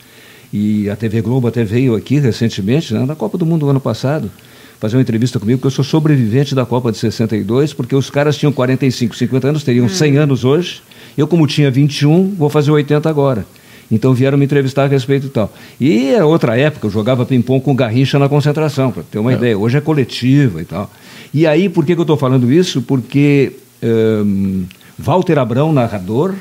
[0.52, 3.80] E a TV Globo até veio aqui recentemente, né, na Copa do Mundo do ano
[3.80, 4.32] passado,
[4.80, 8.36] fazer uma entrevista comigo, porque eu sou sobrevivente da Copa de 62, porque os caras
[8.38, 10.82] tinham 45, 50 anos, teriam 100 anos hoje.
[11.18, 13.46] Eu, como tinha 21, vou fazer 80 agora.
[13.92, 15.52] Então vieram me entrevistar a respeito e tal.
[15.80, 19.58] E é outra época, eu jogava ping-pong com Garrincha na concentração, para ter uma ideia.
[19.58, 20.90] Hoje é coletiva e tal.
[21.34, 22.82] E aí, por que, que eu estou falando isso?
[22.82, 24.66] Porque hum,
[25.00, 26.36] Walter Abrão, narrador,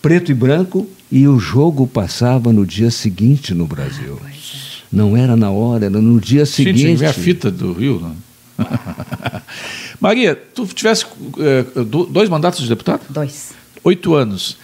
[0.00, 4.18] preto e branco, e o jogo passava no dia seguinte no Brasil.
[4.90, 6.98] Não era na hora, era no dia Sim, tinha que seguinte.
[6.98, 8.00] ver a fita do Rio.
[8.00, 8.66] Né?
[10.00, 11.04] Maria, tu tivesse
[11.86, 13.02] do- dois mandatos de deputado?
[13.10, 13.50] Dois.
[13.84, 14.56] Oito anos.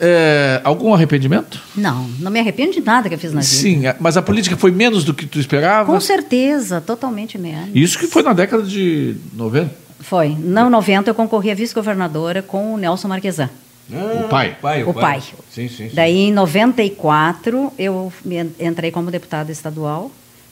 [0.00, 1.60] Eh, algum arrependimento?
[1.76, 3.50] Não, não me arrependo de nada que eu fiz na vida.
[3.52, 5.90] Sim, mas a política foi menos do que tu esperava?
[5.92, 7.70] Com certeza, totalmente menos.
[7.74, 9.87] Isso que foi na década de 90.
[10.00, 10.28] Foi.
[10.38, 13.50] Não, 90 eu concorri a vice-governadora com o Nelson Marquesan.
[13.90, 14.56] O pai.
[14.84, 15.20] O pai.
[15.50, 15.90] Sim, sim, sim.
[15.94, 18.12] Daí, em 94, eu
[18.60, 20.10] entrei como deputada estadual.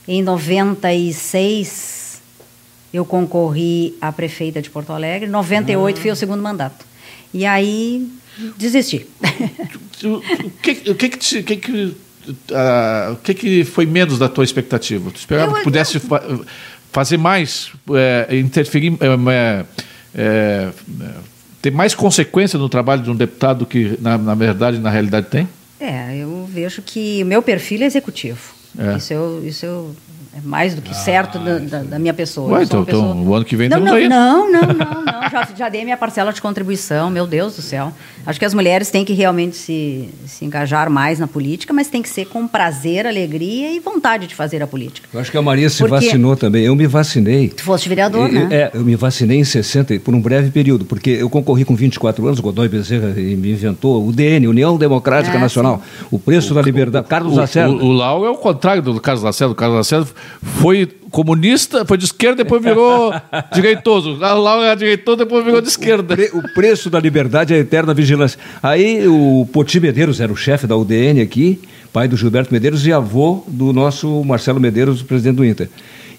[0.09, 2.21] Em 96,
[2.93, 5.27] eu concorri a prefeita de Porto Alegre.
[5.29, 6.85] Em 98, foi o segundo mandato.
[7.35, 8.09] E aí,
[8.57, 9.07] desisti.
[10.05, 10.21] O
[10.63, 11.97] que, o que, que, te- o que, que,
[12.53, 15.11] ah, o que, que foi menos da tua expectativa?
[15.11, 16.23] Tu esperava Eu- que pudesse fa-
[16.97, 18.95] fazer mais, eh, interferir,
[20.15, 20.71] eh,
[21.61, 25.27] ter mais consequência no trabalho de um deputado do que, na, na verdade, na realidade
[25.27, 25.47] tem?
[25.79, 28.41] É, eu vejo que o meu perfil é executivo.
[28.79, 28.97] É.
[28.97, 29.95] Isso, eu, isso eu,
[30.35, 32.59] é mais do que certo da, da- da minha pessoa.
[32.59, 35.31] Ué, sou então- uma então, o ano que vem não, não, não, não, não, não.
[35.31, 37.93] Já, já dei minha parcela de contribuição, meu Deus do céu.
[38.27, 42.03] Acho que as mulheres têm que realmente se, se engajar mais na política, mas tem
[42.03, 45.09] que ser com prazer, alegria e vontade de fazer a política.
[45.13, 46.65] Eu acho que a Maria se Porque- vacinou também.
[46.65, 47.49] Eu me vacinei.
[47.49, 48.49] Tu foste vereador, Eu- né?
[48.51, 52.27] É, eu me vacinei em 60 por um breve período, porque eu concorri com 24
[52.27, 57.07] anos, Godoy Bezerra me inventou o DN, União Democrática É, Nacional, o preço da liberdade.
[57.09, 57.73] Carlos O, Lacerda.
[57.73, 59.53] o, o Lau é o contrário do Carlos Lacerda.
[59.53, 60.09] O Carlos Lacerda
[60.43, 63.13] foi comunista, foi de esquerda, depois virou
[63.55, 64.11] direitoso.
[64.11, 66.15] O Lau era direitoso, depois virou de esquerda.
[66.17, 68.39] Pre- O preço da liberdade é a eterna vigilância.
[68.63, 71.61] Aí o Poti Medeiros era o chefe da UDN aqui,
[71.93, 75.69] pai do Gilberto Medeiros e avô do nosso Marcelo Medeiros, presidente do Inter.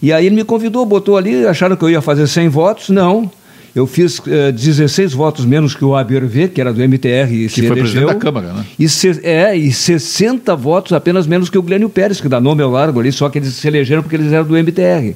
[0.01, 3.29] E aí ele me convidou, botou ali, acharam que eu ia fazer 100 votos, não.
[3.79, 7.49] Eu fiz eh, 16 votos menos que o ABRV, que era do MTR e Que
[7.49, 7.83] se foi elegeu.
[7.83, 8.65] presidente da Câmara, né?
[8.79, 12.63] E, se- é, e 60 votos apenas menos que o Glênio Pérez, que dá nome
[12.63, 15.15] ao largo ali, só que eles se elegeram porque eles eram do MTR.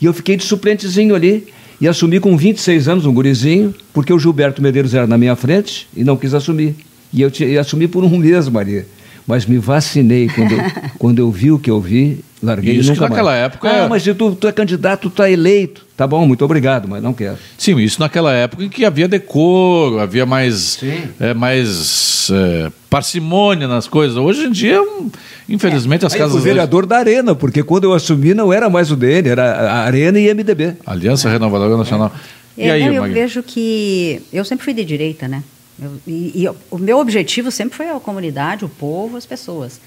[0.00, 1.46] E eu fiquei de suplentezinho ali
[1.80, 5.86] e assumi com 26 anos, um gurizinho, porque o Gilberto Medeiros era na minha frente
[5.96, 6.74] e não quis assumir.
[7.12, 8.84] E eu ti- e assumi por um mês, Maria.
[9.26, 10.62] Mas me vacinei quando, eu-
[10.98, 13.44] quando eu vi o que eu vi, larguei Isso nunca naquela mais.
[13.44, 15.86] época Ah, é- mas se tu, tu é candidato, tu é eleito.
[15.96, 17.36] Tá bom, muito obrigado, mas não quero.
[17.56, 20.78] Sim, isso naquela época em que havia decoro, havia mais,
[21.20, 24.16] é, mais é, parcimônia nas coisas.
[24.16, 25.10] Hoje em dia, hum,
[25.48, 26.40] infelizmente, as Aí eu casas.
[26.40, 29.84] fui vereador da Arena, porque quando eu assumi não era mais o DN, era a
[29.84, 30.74] Arena e MDB.
[30.86, 32.12] Aliança Renovadora Nacional.
[32.56, 33.14] E É, aí, não, eu Magui?
[33.14, 35.42] vejo que eu sempre fui de direita, né?
[35.82, 39.80] Eu- e, e o meu objetivo sempre foi a comunidade, o povo, as pessoas.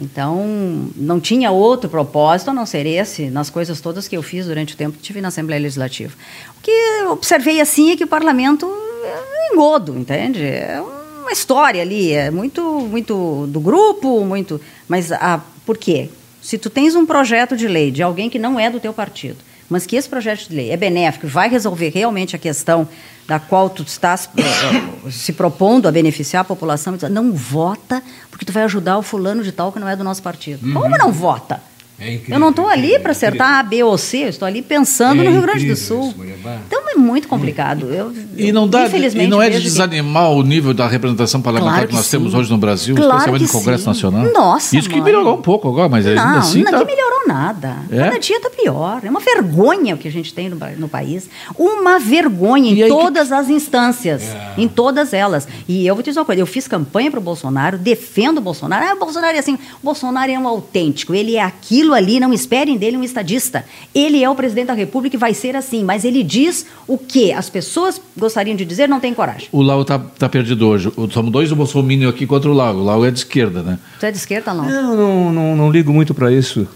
[0.00, 0.46] Então,
[0.94, 4.74] não tinha outro propósito a não ser esse, nas coisas todas que eu fiz durante
[4.74, 6.14] o tempo que tive na Assembleia Legislativa.
[6.56, 8.66] O que eu observei assim é que o parlamento
[9.04, 10.44] é engodo, entende?
[10.44, 10.80] É
[11.20, 14.60] uma história ali, é muito, muito do grupo, muito.
[14.86, 16.08] Mas a, por quê?
[16.40, 19.38] Se tu tens um projeto de lei de alguém que não é do teu partido,
[19.68, 22.88] mas que esse projeto de lei é benéfico e vai resolver realmente a questão
[23.26, 28.52] da qual tu estás eh, se propondo a beneficiar a população, não vota porque tu
[28.52, 30.66] vai ajudar o fulano de tal que não é do nosso partido.
[30.66, 30.74] Uhum.
[30.74, 31.60] Como não vota?
[32.00, 34.62] É incrível, eu não estou ali para acertar A, B ou C, eu estou ali
[34.62, 36.14] pensando é no Rio Grande do Sul.
[36.16, 37.86] Isso, então é muito complicado.
[37.92, 40.36] Eu, e não, dá, e não é de desanimar que...
[40.36, 42.18] o nível da representação parlamentar claro que, que, nós sim.
[42.18, 43.88] temos hoje no Brasil, claro especialmente no Congresso sim.
[43.88, 44.32] Nacional?
[44.32, 46.62] Nossa, Isso que melhorou um pouco agora, mas não, ainda assim.
[46.62, 46.78] Não, tá...
[46.78, 47.76] que melhorou nada.
[47.90, 47.98] É?
[47.98, 49.00] Cada dia está pior.
[49.04, 51.28] É uma vergonha o que a gente tem no, no país.
[51.58, 54.22] Uma vergonha em todas as instâncias.
[54.22, 54.54] É.
[54.56, 55.48] Em todas elas.
[55.66, 58.40] E eu vou te dizer uma coisa: eu fiz campanha para o Bolsonaro, defendo o
[58.40, 58.86] Bolsonaro.
[58.86, 59.54] Ah, o Bolsonaro é assim.
[59.54, 61.14] O Bolsonaro é um autêntico.
[61.14, 63.64] Ele é aquilo ali, não esperem dele um estadista.
[63.94, 67.32] Ele é o presidente da República e vai ser assim, mas ele diz o que
[67.32, 69.48] as pessoas gostariam de dizer, não tem coragem.
[69.52, 70.92] O Lau está tá perdido hoje.
[71.10, 72.76] Somos dois do Bolsonaro aqui contra o Lau.
[72.76, 73.78] O Lau é de esquerda, né?
[73.98, 74.68] Você é de esquerda, não?
[74.68, 76.66] Eu não, não, não ligo muito para isso.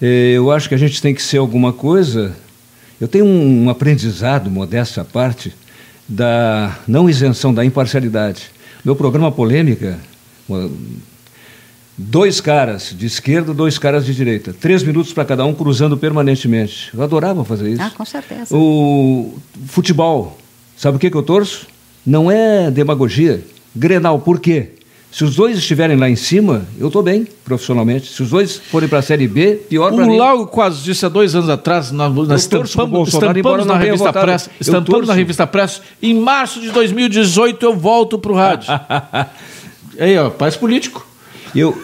[0.00, 2.36] É, eu acho que a gente tem que ser alguma coisa.
[3.00, 5.52] Eu tenho um aprendizado, modesta parte,
[6.08, 8.50] da não isenção, da imparcialidade.
[8.84, 9.98] Meu programa Polêmica,
[11.96, 14.54] Dois caras de esquerda, dois caras de direita.
[14.58, 16.90] Três minutos para cada um, cruzando permanentemente.
[16.94, 17.82] Eu adorava fazer isso.
[17.82, 18.56] Ah, com certeza.
[18.56, 19.34] O
[19.66, 20.38] futebol.
[20.76, 21.66] Sabe o que, que eu torço?
[22.04, 23.44] Não é demagogia.
[23.76, 24.70] Grenal, por quê?
[25.12, 28.10] Se os dois estiverem lá em cima, eu estou bem profissionalmente.
[28.10, 30.14] Se os dois forem para a Série B, pior para mim.
[30.14, 34.50] O Lago quase disse há dois anos atrás, na, na estampamos, estampamos na revista Press,
[34.58, 38.68] estampamos na revista Press, em março de 2018 eu volto para o rádio.
[40.00, 41.06] Aí, ó, paz político.
[41.54, 41.76] Eu,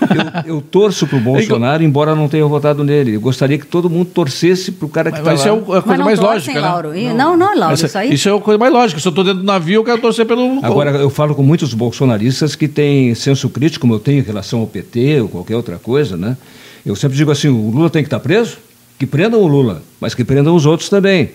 [0.47, 3.15] eu, eu torço para o Bolsonaro, embora não tenha votado nele.
[3.15, 5.35] Eu gostaria que todo mundo torcesse para o cara que está lá.
[5.35, 6.61] Isso é a coisa mais lógica, né?
[6.61, 6.93] Lauro.
[6.95, 8.15] Não, não, não Lauro, Essa, isso aí...
[8.15, 9.01] Isso é a coisa mais lógica.
[9.01, 10.65] Se eu estou dentro do navio, eu quero torcer pelo...
[10.65, 14.61] Agora, eu falo com muitos bolsonaristas que têm senso crítico, como eu tenho em relação
[14.61, 16.37] ao PT ou qualquer outra coisa, né?
[16.85, 18.57] Eu sempre digo assim, o Lula tem que estar tá preso?
[18.99, 21.31] Que prendam o Lula, mas que prendam os outros também.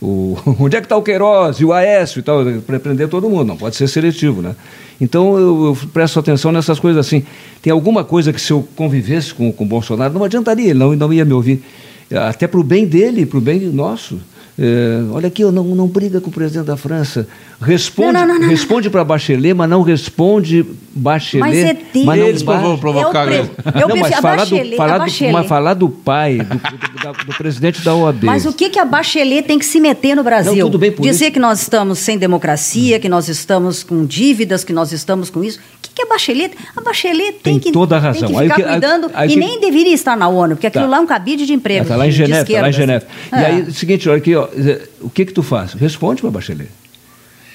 [0.00, 3.28] O, onde é que está o Queiroz e o Aécio e tal, para prender todo
[3.28, 4.54] mundo, não pode ser seletivo, né?
[5.00, 7.24] Então eu, eu, presto atenção nessas coisas assim.
[7.62, 11.12] Tem alguma coisa que se eu convivesse com o Bolsonaro, não adiantaria, ele não, não
[11.12, 11.62] ia me ouvir.
[12.10, 14.18] Até para o bem dele, para o bem nosso.
[14.58, 17.28] É, olha aqui, não, não briga com o presidente da França.
[17.60, 20.64] Responde, não, não, não, responde para Bachelet, mas não responde
[20.94, 21.40] Bachelet.
[21.40, 22.06] Mas é dele.
[22.06, 25.74] Mas eles vão provocar eu, eu não, mas falar, Bachelet, do, falar, do, mas falar
[25.74, 28.24] do pai, do, do, do, presidente da OAB.
[28.24, 30.54] Mas o que, que a Bachelet tem que se meter no Brasil?
[30.54, 31.32] Não, tudo bem por Dizer isso.
[31.34, 35.60] que nós estamos sem democracia, que nós estamos com dívidas, que nós estamos com isso.
[35.96, 36.54] Que, a Bachelet...
[36.76, 38.28] A Bachelet tem, tem que, toda a razão.
[38.28, 40.84] Tem que ficar aí, cuidando aí, aí, e nem deveria estar na ONU, porque aquilo
[40.84, 40.90] tá.
[40.90, 41.84] lá é um cabide de emprego.
[41.84, 43.06] Está lá em Geneve, está lá em Geneve.
[43.32, 43.40] É.
[43.40, 44.46] E aí, o seguinte, olha aqui, ó,
[45.00, 45.72] o que que tu faz?
[45.72, 46.68] Responde para a Bachelet.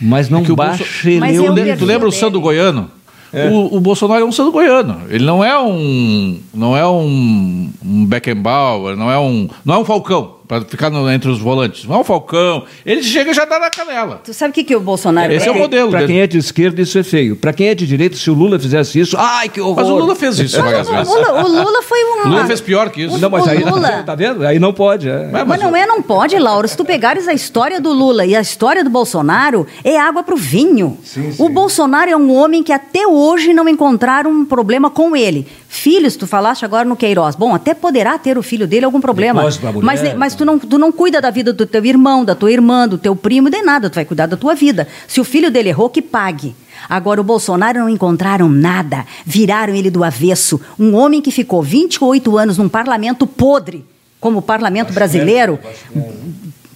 [0.01, 1.77] Mas não é baixe Bolso...
[1.77, 2.89] Tu lembra o Sando Goiano?
[3.32, 3.47] É.
[3.47, 5.04] O, o, Bolsonaro é um Sando Goiano.
[5.08, 9.86] Ele não é um, não é um, um Beckenbauer, não é um, não é um
[9.86, 11.85] Falcão para ficar no, entre os volantes.
[11.85, 12.65] Não o Falcão.
[12.85, 14.19] Ele chega e já dá na canela.
[14.21, 15.89] Tu sabe o que, que o Bolsonaro Esse é, é o modelo.
[15.89, 17.37] Para quem é de esquerda, isso é feio.
[17.37, 19.77] Para quem é de direita, se o Lula fizesse isso, ai, que horror.
[19.77, 21.07] Mas o Lula fez isso várias vezes.
[21.07, 22.25] O Lula, o Lula foi um.
[22.25, 23.17] O Lula fez pior que isso.
[23.17, 24.03] não, mas aí, Lula...
[24.05, 24.45] tá vendo?
[24.45, 25.07] Aí não pode.
[25.07, 25.29] É.
[25.31, 26.67] Mas, mas, não é, não pode, Laura.
[26.67, 30.35] Se tu pegares a história do Lula e a história do Bolsonaro, é água pro
[30.35, 30.97] vinho.
[31.01, 31.41] Sim, sim.
[31.41, 35.47] O Bolsonaro é um homem que até hoje não encontraram um problema com ele.
[35.69, 37.33] Filhos, tu falaste agora no Queiroz.
[37.33, 39.41] Bom, até poderá ter o filho dele algum problema.
[39.41, 42.51] Mulher, mas, mas tu, não, tu não cuida da vida do teu irmão, da tua
[42.51, 43.89] irmã, do teu primo, de nada.
[43.89, 44.88] Tu vai cuidar da tua vida.
[45.08, 46.56] Se o filho dele errou, que pague.
[46.89, 49.06] Agora, o Bolsonaro não encontraram nada.
[49.25, 50.60] Viraram ele do avesso.
[50.80, 53.86] Um homem que ficou 28 anos num parlamento podre,
[54.19, 55.60] como o parlamento brasileiro,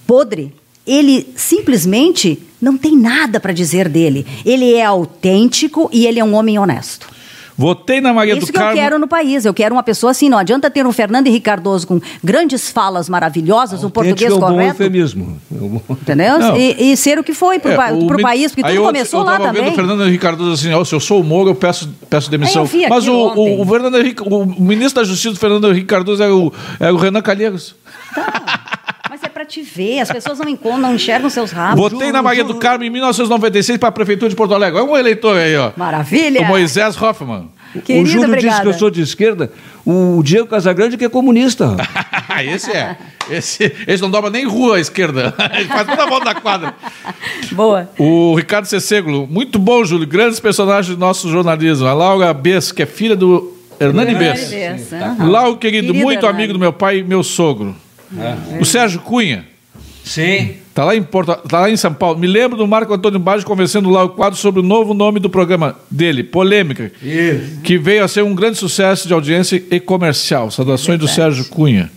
[0.05, 0.53] podre.
[0.85, 4.25] Ele simplesmente não tem nada para dizer dele.
[4.45, 7.07] Ele é autêntico e ele é um homem honesto.
[7.57, 8.69] Votei na Maria Isso do Carmo.
[8.69, 9.45] Isso que eu quero no país.
[9.45, 10.29] Eu quero uma pessoa assim.
[10.29, 14.39] Não adianta ter um Fernando Henrique Cardoso com grandes falas maravilhosas, um português é um
[14.39, 14.77] correto.
[14.77, 15.41] Bom eufemismo.
[15.89, 16.55] Entendeu?
[16.57, 19.25] E, e, ser o que foi para é, o país, porque tudo eu, começou eu
[19.25, 19.61] lá também.
[19.61, 21.89] Eu vendo o Fernando Henrique Cardoso assim, oh, se eu sou o Moro, eu peço,
[22.09, 22.67] peço demissão.
[22.89, 26.29] Mas o, o, o, Fernando Henrique, o ministro da Justiça do Fernando Henrique Cardoso é
[26.29, 27.75] o, é o Renan Calheiros.
[28.13, 28.79] Tá.
[29.45, 31.79] Para te ver, as pessoas não encontram, não enxergam seus rabos.
[31.79, 34.79] Votei na Maria do Carmo em 1996 para a Prefeitura de Porto Alegre.
[34.79, 35.71] É um eleitor aí, ó.
[35.77, 36.41] Maravilha!
[36.41, 37.47] O Moisés Hoffman.
[37.85, 38.49] Querida, o Júlio obrigada.
[38.49, 39.51] disse que eu sou de esquerda.
[39.85, 41.75] O Diego Casagrande que é comunista.
[42.43, 42.97] esse é.
[43.29, 45.31] Esse, esse não dobra nem rua à esquerda.
[45.53, 46.73] Ele faz toda a volta da quadra.
[47.51, 47.87] Boa.
[47.99, 49.27] O Ricardo Cesseglo.
[49.29, 50.07] Muito bom, Júlio.
[50.07, 51.85] Grandes personagens do nosso jornalismo.
[51.85, 54.51] A Laura Bess, que é filha do Hernani Bess.
[55.19, 56.35] Lauro, querido, Querido muito Hernani.
[56.35, 57.75] amigo do meu pai e meu sogro.
[58.17, 58.59] É.
[58.59, 59.45] O Sérgio Cunha.
[60.03, 60.55] Sim.
[60.73, 62.19] Tá lá, em Porto, tá lá em São Paulo.
[62.19, 65.29] Me lembro do Marco Antônio Baggio conversando lá o quadro sobre o novo nome do
[65.29, 67.61] programa dele, Polêmica, Isso.
[67.61, 70.51] que veio a ser um grande sucesso de audiência e comercial.
[70.51, 71.07] Saudações do.
[71.07, 71.89] Sérgio Cunha.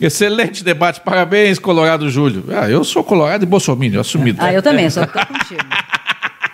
[0.00, 1.00] Excelente debate.
[1.00, 2.44] Parabéns, Colorado Júlio.
[2.50, 4.38] Ah, eu sou Colorado e Bolsonaro, assumido.
[4.40, 5.60] Ah, eu também, só tô contigo.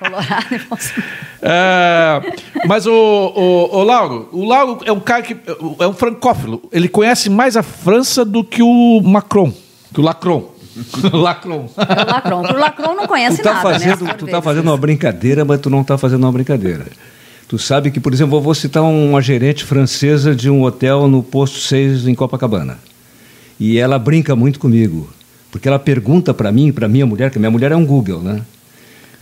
[0.04, 1.04] Colorado Bolsonaro.
[1.42, 2.22] É,
[2.66, 5.36] mas o, o, o Lauro, o Lauro é um cara que
[5.78, 6.62] é um francófilo.
[6.72, 9.52] Ele conhece mais a França do que o Macron,
[9.92, 10.54] que o Lacron.
[11.12, 11.68] Lacron.
[11.76, 12.42] É o Lacron.
[12.42, 13.74] Pro Lacron não conhece Tu tá, nada, né?
[13.74, 16.86] fazendo, as tu tá fazendo uma brincadeira, mas tu não tá fazendo uma brincadeira.
[17.46, 21.22] Tu sabe que, por exemplo, eu vou citar uma gerente francesa de um hotel no
[21.22, 22.78] posto 6 em Copacabana.
[23.60, 25.08] E ela brinca muito comigo,
[25.52, 28.42] porque ela pergunta para mim, para minha mulher, que minha mulher é um Google, né?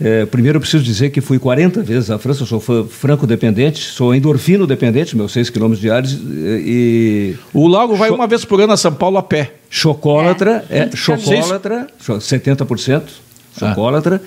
[0.01, 4.13] É, primeiro eu preciso dizer que fui 40 vezes à França, eu sou franco-dependente, sou
[4.13, 8.77] endorfino-dependente, meus 6 quilômetros diários, e O Lauro vai Cho- uma vez por ano a
[8.77, 9.53] São Paulo a pé.
[9.69, 13.03] chocólatra, É, é, chocólatra, cho- 70%,
[13.57, 14.21] chocólatra,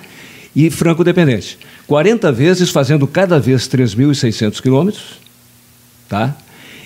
[0.54, 1.58] e franco-dependente.
[1.86, 5.02] 40 vezes, fazendo cada vez 3.600 quilômetros,
[6.08, 6.34] tá?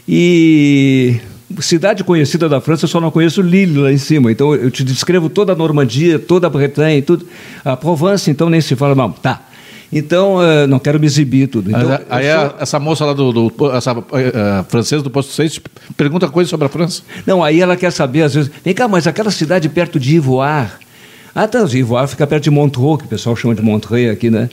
[0.08, 1.20] E
[1.60, 4.30] cidade conhecida da França, eu só não conheço Lille lá em cima.
[4.30, 7.26] Então eu te descrevo toda a Normandia, toda a Bretanha, tudo.
[7.64, 9.14] A Provence, então nem se fala mal.
[9.20, 9.46] Tá.
[9.92, 11.68] Então, eh, não quero me exibir tudo.
[11.68, 12.26] Então, aí
[12.60, 15.60] essa moça lá do, do essa eh, francesa do posto 6
[15.96, 17.02] pergunta coisas sobre a França.
[17.26, 20.70] Não, aí ela quer saber, às vezes, vem cá, mas aquela cidade perto de Ivoire.
[21.34, 24.48] Ah, tá, Ivoire fica perto de Montreux, que o pessoal chama de Montreux aqui, né?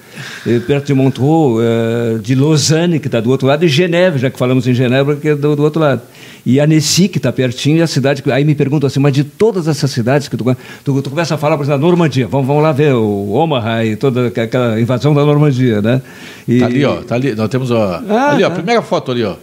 [0.46, 4.30] Eh, perto de Montreux, eh, de Lausanne, que está do outro lado, e Geneve, já
[4.30, 6.02] que falamos em Genebra, que é do, do outro lado.
[6.46, 8.22] E Annecy, que está pertinho, e a cidade.
[8.22, 10.46] que- Aí me perguntam assim, mas de todas essas cidades que tu,
[10.86, 13.84] tu, tu começa a falar, por exemplo, da Normandia, vamos, vamos lá ver o Omaha
[13.84, 16.02] e toda aquela invasão da Normandia, né?
[16.48, 16.96] E- Tá ali, ó.
[16.98, 17.36] Tá ali.
[17.36, 18.02] Nós temos, ó.
[18.08, 18.50] Ah, ali, ó.
[18.50, 18.56] tá.
[18.56, 19.36] Primeira foto ali, ó.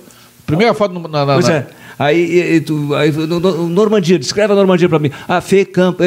[0.46, 1.26] Primeira foto no- na.
[1.26, 1.66] na- Pois na- é.
[1.98, 5.10] Aí, tu, aí no- no- Normandia, descreve a Normandia para mim.
[5.28, 6.02] Ah, Fé, Campo,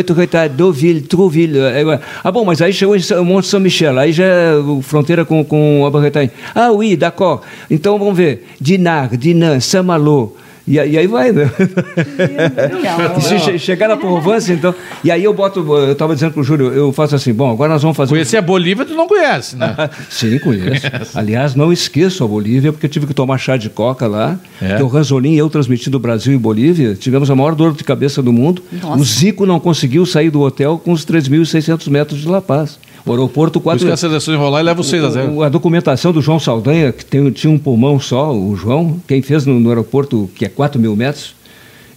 [0.56, 1.60] Deauville, Trouville.
[1.60, 2.00] é, é.
[2.23, 5.89] Ah, bom, mas aí chegou em Monte Saint-Michel, aí já é fronteira com, com a
[5.89, 6.32] Bretagne.
[6.54, 7.41] Ah, oui, d'accord.
[7.69, 8.45] Então vamos ver.
[8.60, 10.36] Dinard, Dinan, Saint-Malo.
[10.68, 11.50] E, aí- e aí vai, né?
[13.22, 14.74] Se che- chegar na Provence, então.
[15.04, 17.82] E aí eu boto, eu estava dizendo pro Júlio, eu faço assim, bom, agora nós
[17.82, 18.10] vamos fazer.
[18.12, 19.76] Conhecer a Bolívia, tu não conhece, né?
[20.10, 20.86] Sim, conheço.
[21.16, 24.38] Aliás, não esqueço a Bolívia, porque eu tive que tomar chá de coca lá.
[24.62, 24.76] É?
[24.76, 27.84] Que o Ranzolin e eu transmitindo do Brasil e Bolívia, tivemos a maior dor de
[27.84, 28.62] cabeça do mundo.
[28.82, 29.00] Nossa.
[29.02, 32.78] O Zico não conseguiu sair do hotel com os 3.600 metros de La Paz.
[33.08, 35.43] O aeroporto Por isso que a seleção enrolar e leva o 6 a 0 O-
[35.43, 39.46] A documentação do João Saldanha, que tem- tinha um pulmão só, o João, quem fez
[39.46, 41.36] no, no aeroporto, que é 4 mil metros.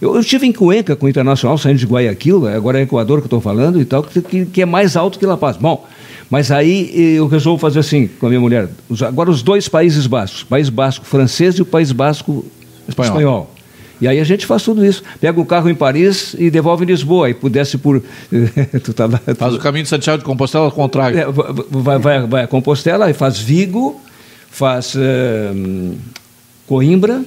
[0.01, 3.27] Eu, estive em Cuenca com o Internacional, saindo de Guayaquil, agora é Equador que eu
[3.27, 5.57] estou falando e tal, que, que, é mais alto que La Paz.
[5.57, 5.85] Bom,
[6.27, 8.67] mas aí eu resolvo fazer assim com a minha mulher.
[9.07, 12.43] Agora os dois Países Bascos, o País Basco francês e o País Basco
[12.87, 13.11] Espanhol.
[13.15, 13.51] espanhol.
[14.01, 15.03] E aí a gente faz tudo isso.
[15.19, 17.29] Pega o carro em Paris e devolve em Lisboa.
[17.29, 18.01] E pudesse por...
[18.83, 21.17] tu tá lá, Faz o caminho de Santiago de Compostela ao contrário.
[21.19, 24.01] é, va- vai, vai, vai a Compostela e faz Vigo,
[24.49, 25.51] faz eh,
[26.67, 27.23] Coimbra,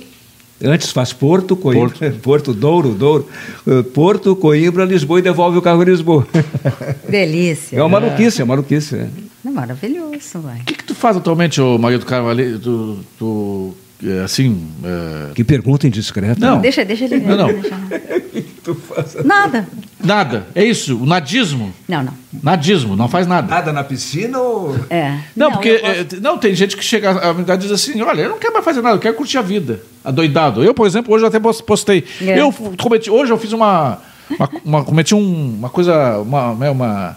[0.62, 3.28] antes faz Porto, Coimbra, Porto, Douro, Douro,
[3.66, 6.26] eh, Porto, Coimbra, Lisboa e devolve o carro em Lisboa.
[7.08, 7.76] Delícia.
[7.78, 8.96] É uma maluquice, é uma maluquice.
[8.96, 9.08] é.
[9.46, 10.60] É maravilhoso, vai.
[10.60, 12.30] O que, que tu faz atualmente, ô Maria do Carmo?
[12.30, 12.58] ali?
[12.58, 14.68] Tu, tu, é, assim.
[14.84, 16.38] é, Que pergunta indiscreta.
[16.38, 16.60] Não.
[16.60, 17.28] Deixa, deixa ele ver.
[17.28, 17.46] Não, não.
[17.60, 17.78] deixa-
[19.24, 19.66] Nada.
[20.02, 20.46] Nada.
[20.54, 21.72] É isso, o nadismo.
[21.88, 22.12] Não, não.
[22.42, 23.46] Nadismo, não faz nada.
[23.48, 24.76] Nada na piscina ou...
[24.90, 25.18] É.
[25.36, 28.00] Não, porque eu posso- é, não, tem gente que chega à idade e diz assim:
[28.02, 29.80] olha, eu não quero mais fazer nada, eu quero curtir a vida.
[30.04, 30.62] Adoidado.
[30.62, 32.04] Eu, por exemplo, hoje eu até pos- postei.
[32.20, 32.38] É.
[32.40, 33.98] Eu cometi, hoje eu fiz uma.
[34.38, 36.18] uma, uma- cometi um- uma coisa.
[36.18, 37.16] Uma, né, uma,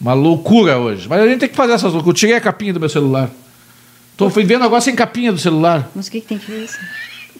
[0.00, 1.06] uma loucura hoje.
[1.08, 2.08] Mas a gente tem que fazer essas loucuras.
[2.16, 3.30] Eu tirei a capinha do meu celular.
[4.18, 5.88] Tô fui vendo agora sem capinha do celular.
[5.94, 6.76] Mas o que, que tem que ver isso?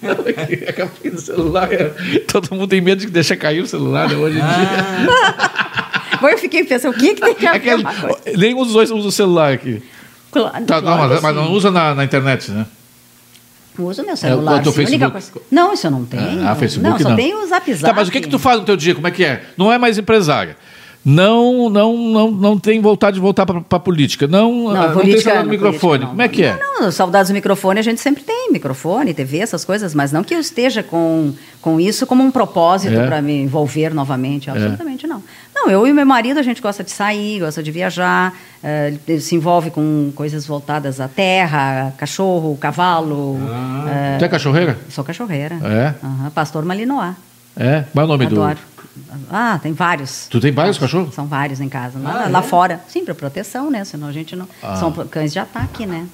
[0.69, 1.71] a capinha do celular.
[1.73, 4.47] é- Todo mundo tem medo de deixar cair o celular né, hoje em Ah.
[6.09, 6.19] dia.
[6.21, 8.19] Bom, eu fiquei pensando, o que, que tem que Aquele- coisa?
[8.39, 9.83] nenhum dos dois usa o celular aqui.
[10.31, 12.65] Claro, Tá, não, claro mas, que mas não usa na, na internet, né?
[13.79, 14.61] Uso meu celular.
[14.61, 15.11] É, Facebook?
[15.13, 16.47] coisa- Não, isso eu não tenho.
[16.49, 17.17] Ah, Facebook não, só não.
[17.17, 17.85] tenho o Zap Zap.
[17.85, 18.95] Tá, mas o que que tu faz no teu dia?
[18.95, 19.45] Como é que é?
[19.57, 20.57] Não é mais empresária.
[21.05, 24.27] Não, não, não, não tem vontade de voltar para a política.
[24.27, 26.01] Não, ah, não tem política saudade do não, microfone.
[26.03, 26.09] não.
[26.11, 26.59] Como é que é?
[26.59, 30.23] Não, não, saudades do microfone a gente sempre tem, microfone, TV, essas coisas, mas não
[30.23, 31.33] que eu esteja com,
[31.63, 33.07] com isso como um propósito É.
[33.07, 35.23] para me envolver novamente, absolutamente não.
[35.55, 38.35] Não, eu e meu marido a gente gosta de sair, gosta de viajar,
[39.07, 43.39] ele se envolve com coisas voltadas à terra, cachorro, cavalo.
[43.89, 44.79] eh, Tu é cachorreira?
[44.91, 45.57] sou cachorreira.
[45.65, 45.95] É?
[46.35, 47.15] Pastor Malinois.
[47.59, 47.85] É?
[47.93, 48.59] Qual é o nome Adoro.
[49.31, 50.27] Ah, tem vários.
[50.31, 51.15] Tu tem vários cachorros?
[51.15, 51.99] São vários em casa.
[51.99, 52.43] Lá, Ah, lá é?
[52.43, 52.81] fora.
[52.89, 53.85] Sim, para proteção, né?
[53.85, 54.49] Senão a gente não.
[54.63, 54.77] Ah.
[54.77, 56.07] São cães de ataque, né?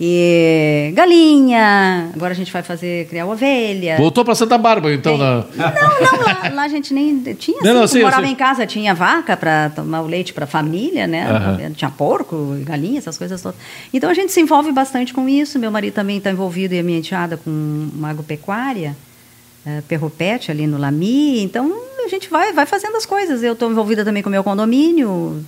[0.00, 3.96] E galinha, agora a gente vai fazer criar ovelha.
[3.96, 5.16] Voltou para Santa Bárbara, então.
[5.16, 5.36] Na...
[5.36, 7.60] Não, não, lá, lá, a gente nem tinha.
[7.62, 8.32] Não, assim, não, sim, morava sim.
[8.32, 11.30] em casa, tinha vaca para tomar o leite para a família, né?
[11.30, 11.70] Aham.
[11.76, 13.58] Tinha porco, galinha, essas coisas todas.
[13.92, 15.60] Então a gente se envolve bastante com isso.
[15.60, 18.96] Meu marido também está envolvido e a minha enteada com uma agropecuária,
[19.66, 21.42] eh, perropete ali no Lami.
[21.42, 21.72] Então
[22.04, 23.42] a gente vai, vai fazendo as coisas.
[23.42, 25.44] Eu estou envolvida também com o meu condomínio.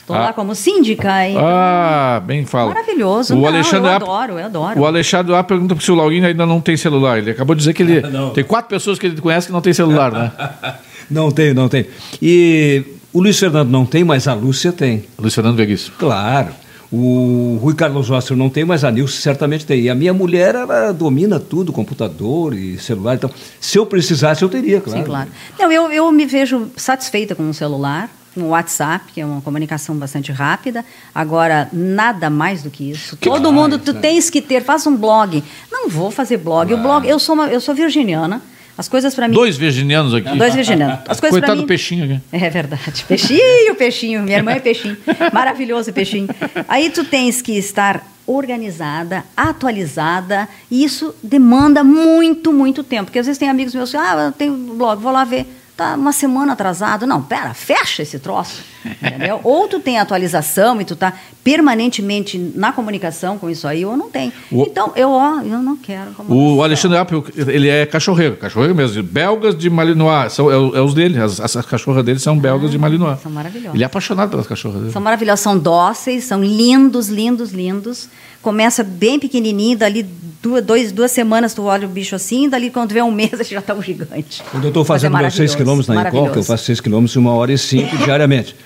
[0.00, 0.20] Estou Ah.
[0.20, 1.28] lá como síndica.
[1.28, 2.74] Então, Ah, bem fala.
[2.74, 3.34] Maravilhoso.
[3.34, 4.80] O Não, Alexandre eu A- adoro, eu adoro.
[4.80, 7.18] O Alexandre A pergunta se o Laurinho ainda não tem celular.
[7.18, 8.00] Ele acabou de dizer que ele.
[8.10, 8.30] Não.
[8.30, 10.32] Tem quatro pessoas que ele conhece que não tem celular, né?
[11.10, 11.84] Não tem, não tem.
[12.22, 12.82] E
[13.12, 15.04] o Luiz Fernando não tem, mas a Lúcia tem.
[15.18, 15.94] Luiz Fernando Veguíssimo.
[15.98, 16.48] Claro.
[16.92, 19.80] O Rui Carlos Osser não tem, mas a Nilce certamente tem.
[19.80, 23.14] E a minha mulher, ela domina tudo, computador e celular.
[23.14, 24.98] Então, se eu precisasse, eu teria, claro.
[24.98, 25.30] Sim, claro.
[25.58, 29.40] Não, eu, eu me vejo satisfeita com o celular, com o WhatsApp, que é uma
[29.40, 30.84] comunicação bastante rápida.
[31.14, 33.16] Agora, nada mais do que isso.
[33.16, 34.00] Todo mais, mundo, tu né?
[34.00, 35.42] tens que ter, faz um blog.
[35.70, 36.74] Não vou fazer blog.
[36.74, 38.42] O blog, eu sou, uma, eu sou virginiana.
[38.76, 39.34] As coisas para mim.
[39.34, 40.36] Dois virginianos aqui.
[40.36, 41.00] Dois virginianos.
[41.06, 42.20] As coisas Coitado mim- do peixinho aqui.
[42.32, 43.04] É verdade.
[43.06, 44.22] Peixinho, peixinho.
[44.22, 44.96] Minha irmã é peixinho.
[45.32, 46.28] Maravilhoso peixinho.
[46.68, 53.04] Aí tu tens que estar organizada, atualizada, e isso demanda muito, muito tempo.
[53.06, 55.46] Porque às vezes tem amigos meus que, ah, eu tenho blog, vou lá ver.
[55.76, 57.06] Tá uma semana atrasado.
[57.06, 58.62] Não, pera, fecha esse troço.
[58.84, 59.40] Entendeu?
[59.44, 61.12] ou tu tem atualização e tu tá
[61.44, 64.32] permanentemente na comunicação com isso aí, ou não tem.
[64.50, 66.10] O- Então, eu, ó, eu não quero.
[66.28, 66.62] O.
[66.62, 69.02] Alexandre Apio, ele é cachorreiro, cachorreiro mesmo.
[69.02, 70.32] Belgas de Malinois.
[70.32, 71.18] São, é, é os dele.
[71.20, 73.20] As, as cachorras dele são belgas de Malinois.
[73.20, 73.74] são maravilhosas.
[73.74, 74.92] Ele é apaixonado pelas cachorras dele.
[74.92, 78.08] São maravilhosos, são dóceis, são lindos, lindos, lindos.
[78.40, 80.04] Começa bem pequenininho, dali
[80.42, 83.44] duas, dois, duas semanas tu olha o bicho assim, dali quando vê um mês ele
[83.44, 84.42] já está um gigante.
[84.50, 86.64] Quando eu estou Mas fazendo é meus seis maravilhoso, quilômetros na Incol, que eu faço
[86.64, 88.56] seis quilômetros em uma hora e cinco diariamente.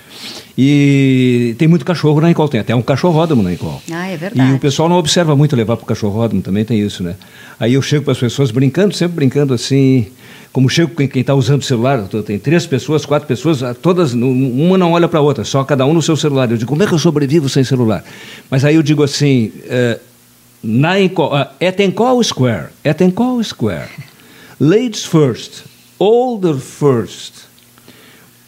[0.57, 3.81] E tem muito cachorro na Incol, tem até um cachorródromo na Incol.
[3.91, 4.51] Ah, é verdade.
[4.51, 7.15] E o pessoal não observa muito levar para o cachorródromo, também tem isso, né?
[7.59, 10.07] Aí eu chego para as pessoas brincando, sempre brincando assim,
[10.51, 14.13] como chego com quem está usando o celular, tem três pessoas, quatro pessoas, ah, todas,
[14.13, 16.49] uma não olha para a outra, só cada um no seu celular.
[16.49, 18.03] Eu digo, como é que eu sobrevivo sem celular?
[18.49, 19.99] Mas aí eu digo assim, eh,
[20.63, 23.89] na Incol, ah, at Incol Square, at Incol Square,
[24.59, 25.63] ladies first,
[25.99, 27.45] older first,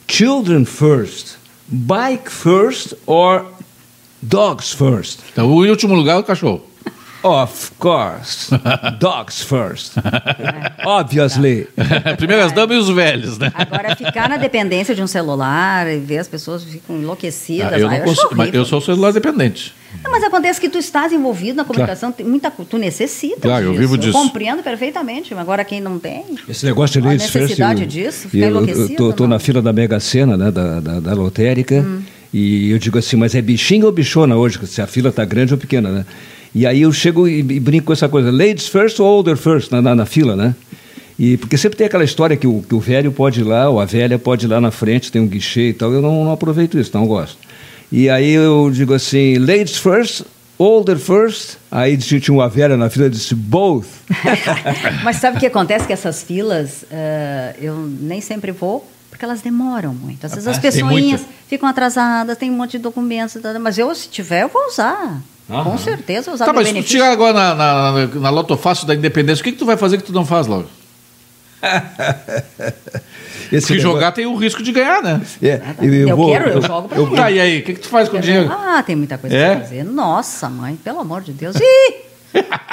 [0.07, 1.38] children first,
[1.71, 3.45] bike first or
[4.21, 5.19] dogs first?
[5.31, 6.68] Então, o último lugar é o cachorro.
[7.21, 8.49] Of course,
[8.99, 9.93] dogs first.
[10.85, 11.67] Obviously.
[12.17, 13.51] Primeiras damas e os velhos, né?
[13.53, 17.73] Agora, ficar na dependência de um celular e ver as pessoas ficam enlouquecidas.
[17.73, 19.73] Ah, eu, ah, não consigo, mas eu sou celular dependente.
[20.03, 23.71] Não, mas acontece que tu estás envolvido na comunicação, tem muita, tu necessitas Claro, eu
[23.71, 23.81] disso.
[23.81, 24.17] vivo disso.
[24.17, 26.23] Eu compreendo perfeitamente, mas agora quem não tem...
[26.47, 27.35] Esse negócio de first.
[27.35, 29.31] necessidade eu- disso, ficar eu, eu enlouquecido, tô, tô não.
[29.31, 32.01] na fila da Mega Sena, né, da, da, da lotérica, Hum.
[32.33, 34.59] e eu digo assim, mas é bichinho ou bichona hoje?
[34.67, 36.05] Se a fila tá grande ou pequena, né?
[36.53, 39.71] E aí eu chego e, e brinco com essa coisa, ladies first ou older first,
[39.71, 40.55] na, na, na fila, né?
[41.17, 43.79] E porque sempre tem aquela história que o, que o velho pode ir lá, ou
[43.79, 46.31] a velha pode ir lá na frente, tem um guichê e tal, eu não, não
[46.31, 47.37] aproveito isso, não gosto.
[47.91, 50.21] E aí eu digo assim, ladies first,
[50.57, 53.85] older first, aí tinha uma velha na fila e disse, both.
[55.03, 55.85] Mas sabe o que acontece?
[55.85, 60.25] Que essas filas, eh, eu nem sempre vou, porque elas demoram muito.
[60.25, 64.07] Às vezes as Ah, pessoinhas ficam atrasadas, tem um monte de documentos, mas eu, se
[64.07, 65.21] tiver, eu vou usar.
[65.49, 65.63] Aham.
[65.71, 66.97] Com certeza, vou usar Tá, mas se tu benefício.
[66.99, 69.77] chegar agora na, na, na, na Loto Fácil da Independência, o que, que tu vai
[69.77, 70.67] fazer que tu não faz logo?
[73.51, 75.21] Esse Porque negócio- jogar tem o risco de ganhar, né?
[75.41, 75.59] É,
[76.07, 77.09] Eu quero, eu jogo pra eu-.
[77.15, 78.49] Tá, e aí, o que, que tu faz com o dinheiro?
[78.51, 79.55] Ah, tem muita coisa É?
[79.55, 79.83] pra fazer.
[79.83, 81.55] Nossa, mãe, pelo amor de Deus.
[81.55, 81.93] Ih!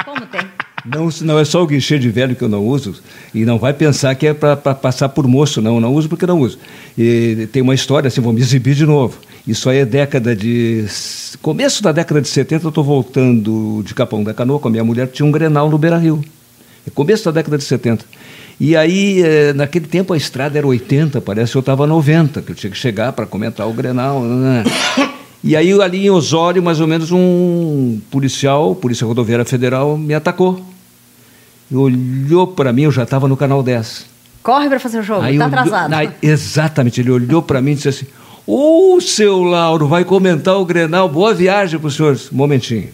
[0.05, 0.41] Como tem?
[0.85, 3.01] Não, não é só o guichê de velho que eu não uso,
[3.33, 5.75] e não vai pensar que é para passar por moço, não.
[5.75, 6.59] Eu não uso porque não uso.
[6.97, 9.17] E tem uma história assim, vou me exibir de novo.
[9.47, 10.85] Isso aí é década de.
[11.41, 14.83] Começo da década de 70, eu estou voltando de Capão da Canoa com a minha
[14.83, 16.21] mulher, tinha um grenal no Beira Rio.
[16.85, 18.03] É começo da década de 70.
[18.59, 22.51] E aí, eh, naquele tempo, a estrada era 80, parece que eu estava 90, que
[22.51, 24.21] eu tinha que chegar para comentar o grenal.
[24.21, 24.63] né?
[25.43, 30.59] E aí, ali em Osório, mais ou menos, um policial, Polícia Rodoviária Federal, me atacou.
[31.69, 34.05] E olhou para mim, eu já estava no canal 10.
[34.41, 35.93] Corre pra fazer o jogo, tá olhou- atrasado.
[35.93, 38.05] aí- exatamente, ele olhou para mim e disse assim:
[38.49, 42.31] Ô, seu Lauro, vai comentar o Grenal, boa viagem para os senhores.
[42.31, 42.89] Um momentinho.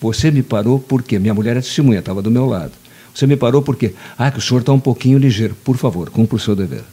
[0.00, 2.70] Você me parou porque minha mulher é testemunha, estava do meu lado.
[3.12, 5.56] Você me parou porque, ah, que o senhor está um pouquinho ligeiro.
[5.64, 6.84] Por favor, cumpra o seu dever.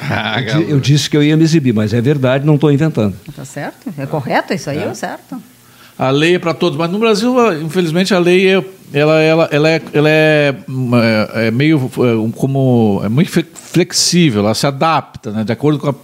[0.00, 3.14] Ah, Eu, eu disse que eu ia me exibir, mas é verdade, não estou inventando.
[3.36, 3.92] Tá certo?
[3.98, 4.78] É correto isso aí?
[4.78, 5.40] É, certo.
[5.98, 9.48] A lei é para todos, mas no Brasil, ah, infelizmente, a lei é, ela, ela,
[9.50, 14.54] ela é, ela é, hum, é- é meio é, como é muito fle- flexível, ela
[14.54, 15.94] se adapta, né, de acordo com a-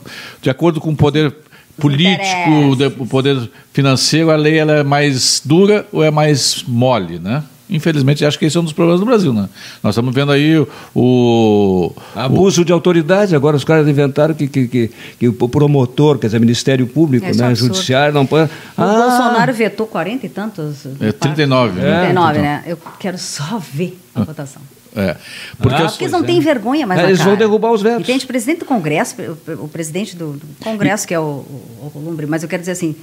[0.42, 1.32] de acordo com o poder
[1.78, 7.18] político, de- o poder financeiro, a lei ela é mais dura ou é mais mole,
[7.18, 7.42] né?
[7.68, 9.48] Infelizmente, acho que esse é um dos problemas do Brasil, né?
[9.82, 10.68] Nós estamos vendo aí o...
[10.94, 16.26] o- Abuso de autoridade, agora os caras inventaram que, que, que, que o promotor, quer
[16.26, 17.74] dizer, Ministério Público, É, é né, absurdo.
[17.74, 18.50] Judiciário, não pode.
[18.76, 20.86] O Ah, Bolsonaro vetou 40 e tantos.
[21.00, 22.00] É, 39, né?
[22.02, 22.42] 39, Então.
[22.42, 22.62] né?
[22.66, 24.60] Eu quero só ver a votação.
[24.96, 25.16] É,
[25.58, 28.02] porque Ah, os- Porque eles não têm vergonha mais É, eles vão derrubar os vetos.
[28.02, 29.16] E tem de presidente do Congresso,
[29.48, 32.60] o, o presidente do, do Congresso, que é o, o, o Lumbre, mas eu quero
[32.60, 32.94] dizer assim,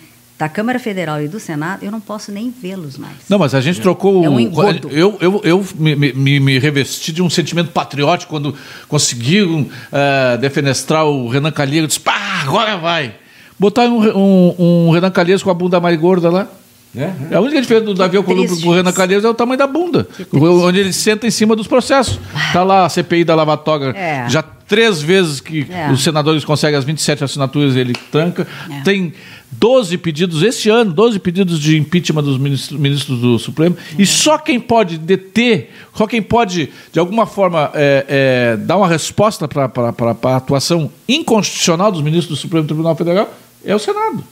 [0.42, 3.14] da Câmara Federal e do Senado, eu não posso nem vê-los mais.
[3.30, 4.26] Não, mas a gente trocou.
[4.26, 4.89] É um o- engodo.
[4.89, 8.56] eu eu, eu me, me, me revesti de um sentimento patriótico quando
[8.88, 11.89] conseguiram eh, defenestrar o Renan Calheiros.
[11.89, 13.14] Disse, pá, agora vai.
[13.60, 16.48] Botaram um, um, um Renan Calheiros com a bunda mais gorda lá.
[16.96, 18.92] É, É a única diferença do Davi Alcolumbre pro Renan.
[18.92, 20.08] Calheiros é o tamanho da bunda.
[20.34, 22.20] Onde ele senta em cima dos processos.
[22.48, 23.92] Está lá a CPI da Lava Toga.
[23.96, 24.28] É.
[24.28, 25.92] Já três vezes que É.
[25.92, 28.48] os senadores conseguem as 27 assinaturas ele tranca.
[28.70, 28.82] É.
[28.82, 29.14] Tem
[29.52, 33.76] 12 pedidos este ano, 12 pedidos de impeachment dos ministros, ministros do Supremo.
[33.97, 34.02] É.
[34.02, 38.88] E só quem pode deter, só quem pode, de alguma forma, é, é, dar uma
[38.88, 39.70] resposta para
[40.24, 43.34] a atuação inconstitucional dos ministros do Supremo Tribunal Federal
[43.64, 44.24] é o Senado.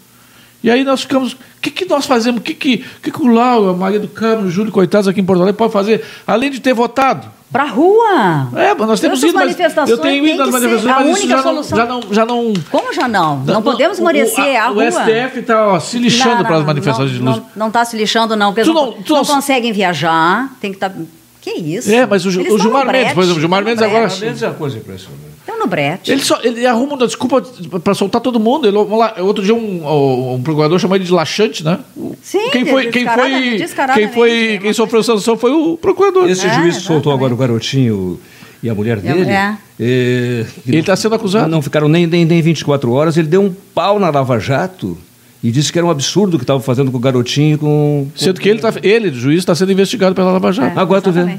[0.63, 1.33] E aí nós ficamos.
[1.33, 2.41] O que, que nós fazemos?
[2.41, 5.41] O que, que, que, que o Maria do Carmo, o Júlio, coitados aqui em Porto
[5.41, 7.27] Alegre, pode fazer, além de ter votado?
[7.51, 8.49] Pra rua!
[8.55, 11.07] É, mas nós temos Essas ido, mas manifestações eu tenho ido nas manifestações, a mas
[11.09, 11.77] isso única já não, solução.
[11.77, 13.39] já não, já não, Como já não?
[13.43, 14.91] Não, podemos o- esmorecer a, a, o rua.
[14.91, 17.43] STF está se lixando Não, para as não, manifestações de não, luz.
[17.55, 20.69] Não está se lixando, não, porque Tu não, não- tu não não- conseguem viajar, tem
[20.71, 20.93] que estar...
[21.41, 21.89] Que isso?
[21.91, 24.19] É, mas o o Gilmar Mendes, por exemplo, o Gilmar Mendes agora- brete.
[24.19, 25.28] Talvez é uma coisa impressionante.
[25.59, 26.11] No brete.
[26.11, 27.41] Ele, só, ele arruma uma desculpa
[27.83, 28.65] para soltar todo mundo.
[28.67, 31.79] Ele, vamos lá, outro dia um, um, um procurador chamou ele de laxante, né?
[32.21, 33.57] Sim, quem foi, quem foi,
[33.93, 36.29] quem foi, é quem sofreu sanção foi o procurador.
[36.29, 38.19] Esse É, juiz que soltou agora o garotinho
[38.63, 39.29] e a mulher dele.
[39.29, 39.57] É.
[39.79, 41.47] Ele está sendo acusado.
[41.49, 43.17] Não ficaram nem, nem, nem 24 horas.
[43.17, 44.97] Ele deu um pau na Lava Jato
[45.43, 47.57] e disse que era um absurdo o que estava fazendo com o garotinho.
[47.57, 50.77] Com, com- Sendo que ele, tá, ele o juiz, está sendo investigado pela Lava Jato.
[50.77, 51.31] É, Agora tô vendo.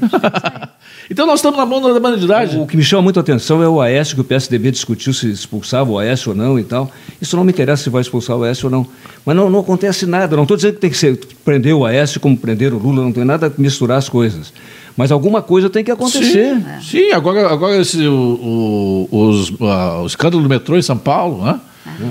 [1.11, 2.61] Então nós estamos na mão da bandidagem.
[2.61, 5.29] O que me chama muito a atenção é o Aécio, que o PSDB discutiu se
[5.29, 6.89] expulsava o Aécio ou não e tal.
[7.21, 8.87] Isso não me interessa se vai expulsar o Aécio ou não.
[9.25, 10.37] Mas não, não acontece nada.
[10.37, 13.11] Não estou dizendo que tem que ser, prender o Aécio como prender o Lula, não
[13.11, 14.53] tem nada a misturar as coisas.
[14.95, 16.55] Mas alguma coisa tem que acontecer.
[16.55, 20.97] Sim, sim, agora, agora esse, o, o, os, ah, o escândalo do metrô em São
[20.97, 21.59] Paulo, né?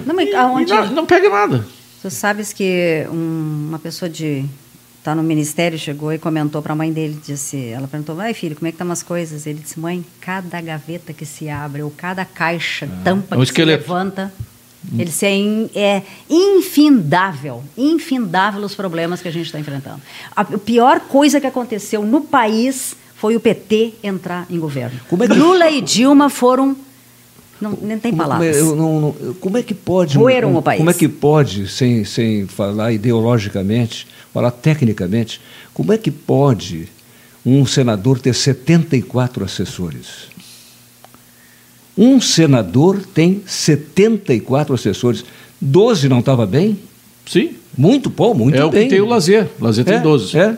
[0.06, 0.70] Não, mas E aonde...
[0.74, 1.64] não, não pega nada.
[2.02, 4.44] Tu sabes que um- uma pessoa de
[5.02, 8.54] tá no ministério chegou e comentou para a mãe dele, disse, ela perguntou, vai filho,
[8.54, 9.46] como é que estão as coisas?
[9.46, 13.54] Ele disse, mãe, cada gaveta que se abre ou cada caixa, tampa é que se
[13.78, 14.32] levanta,
[14.94, 16.02] ele disse, é, in- é
[16.74, 20.00] infindável, infindável os problemas que a gente está enfrentando.
[20.34, 24.98] A pior coisa que aconteceu no país foi o PT entrar em governo.
[25.24, 26.76] É Lula e Dilma foram,
[27.60, 28.56] não, nem tem Como- palavras.
[28.58, 30.16] Como é, eu não- não- como é que pode.
[30.16, 30.78] Roeram um- o país.
[30.78, 35.40] Como é que pode, sem, sem falar ideologicamente, falar tecnicamente,
[35.74, 36.88] como é que pode
[37.44, 40.28] um senador ter 74 assessores?
[41.96, 45.24] Um senador tem 74 assessores.
[45.60, 46.78] 12 não estava bem?
[47.26, 47.50] Sim.
[47.76, 48.84] Muito bom, muito é o bem.
[48.84, 49.48] que tem o lazer.
[49.60, 50.36] O lazer tem É, 12.
[50.38, 50.56] É.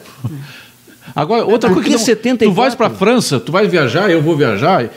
[1.14, 2.48] Agora, outra Por coisa que que não, 74?
[2.48, 4.88] tu vais para a França, tu vai viajar, eu vou viajar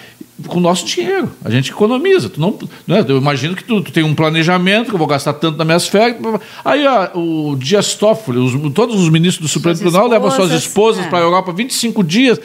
[0.48, 1.32] com o nosso dinheiro.
[1.44, 2.30] A gente economiza.
[2.30, 2.58] Tu não,
[2.88, 3.04] né?
[3.08, 5.88] Eu imagino que tu, tu tem um planejamento, que eu vou gastar tanto nas minhas
[5.88, 6.18] férias.
[6.64, 11.06] Aí ó, o Dias Toffoli, os- todos os ministros do Supremo Tribunal levam suas esposas,
[11.06, 11.10] é.
[11.10, 12.40] para a Europa 25 dias,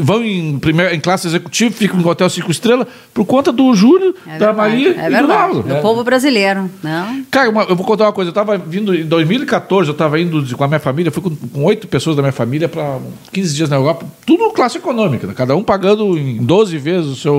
[0.00, 4.14] vão em, primeira, em classe executiva, ficam no hotel cinco estrelas, por conta do Júlio,
[4.26, 5.26] É da verdade, Maria é e do.
[5.26, 5.62] Lauro.
[5.62, 7.22] Do povo brasileiro, não?
[7.30, 8.28] Cara, uma- eu vou contar uma coisa.
[8.28, 11.64] Eu estava vindo em 2014, eu estava indo com a minha família, fui com com
[11.64, 12.98] oito pessoas da minha família para
[13.32, 15.34] 15 dias na Europa, tudo classe econômica, né?
[15.36, 17.35] cada um pagando em 12 vezes o seu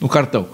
[0.00, 0.46] no cartão.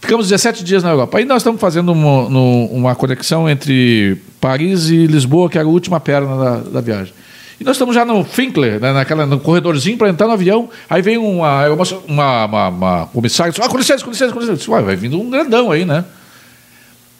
[0.00, 1.18] Ficamos 17 dias na Europa.
[1.18, 5.70] Aí nós estamos fazendo uma, no- uma conexão entre Paris e Lisboa, que era a
[5.70, 7.12] última perna da, da viagem.
[7.58, 10.68] E nós estamos já no Finkler, né, naquela, no corredorzinho para entrar no avião.
[10.90, 14.32] Aí vem uma, uma, uma, uma, uma comissária e diz: ah, com licença, com licença,
[14.32, 14.58] com licença.
[14.58, 16.04] Disse, "Uai, vai vindo um grandão aí, né?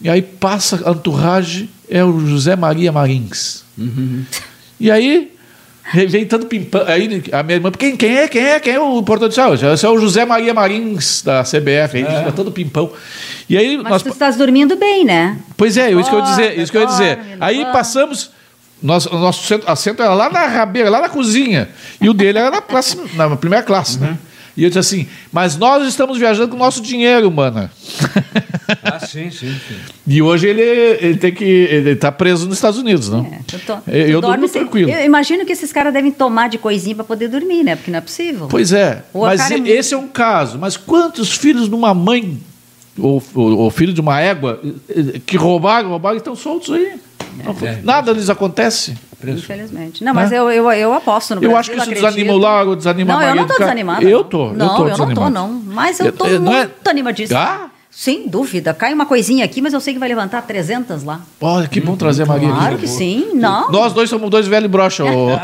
[0.00, 3.64] E aí passa a entourage, é o José Maria Marins.
[4.78, 5.32] E aí
[6.08, 6.82] vem tanto pimpão.
[6.86, 8.28] Aí a minha irmã, quem, quem é?
[8.28, 8.60] Quem é?
[8.60, 9.54] Quem é o portador de sal?
[9.54, 11.96] Esse é o José Maria Marins da CBF.
[11.96, 12.90] Aí fica todo pimpão.
[13.48, 14.02] E aí Mas nós.
[14.02, 15.38] tu estás dormindo bem, né?
[15.56, 16.58] Pois é, isso que eu ia dizer.
[16.58, 17.18] Isso que eu ia dizer.
[17.40, 18.30] Aí passamos.
[18.82, 21.68] Nosso, o nosso centro, assento era lá na rabeira, lá na cozinha.
[21.98, 24.18] E o dele era na, classe, na primeira classe, né?
[24.56, 27.70] E eu disse assim, mas nós estamos viajando com o nosso dinheiro, mana.
[28.82, 29.76] Ah, sim, sim, sim.
[30.06, 31.44] E hoje ele, ele tem que.
[31.44, 33.20] Ele está preso nos Estados Unidos, não?
[33.24, 34.90] É, tu to- Eu- tu eu dorme tranquilo.
[34.90, 37.76] Eu imagino que esses caras devem tomar de coisinha para poder dormir, né?
[37.76, 38.48] Porque não é possível.
[38.48, 39.04] Pois é.
[39.12, 40.58] O mas é muito- esse é um caso.
[40.58, 42.38] Mas quantos filhos de uma mãe
[42.98, 46.94] ou, ou- ou filho de uma égua, eh, que roubaram, roubaram e estão soltos aí.
[47.44, 47.78] Não É.
[47.82, 48.96] nada lhes acontece.
[49.26, 50.04] Infelizmente.
[50.04, 51.58] Não, mas eu, eu, eu aposto no Eu Brasil.
[51.58, 52.04] acho que isso acredito.
[52.04, 53.74] desanima o Lago, desanima Não, a eu Maria não do estou Carmo.
[53.74, 54.02] desanimada.
[54.04, 54.38] Eu não.
[54.48, 55.48] eu Não, tô eu não estou, não.
[55.66, 57.40] Mas eu estou Eu- eu- não é- muito animadíssima.
[57.40, 57.66] Ah?
[57.90, 58.74] Sem dúvida.
[58.74, 61.22] Cai uma coisinha aqui, mas eu sei que vai levantar 300 lá.
[61.40, 62.58] Olha, que bom trazer a Maria aqui.
[62.58, 63.30] Claro que sim.
[63.34, 63.70] Não.
[63.70, 65.02] Nós dois somos dois velhos brocha.
[65.04, 65.28] ô.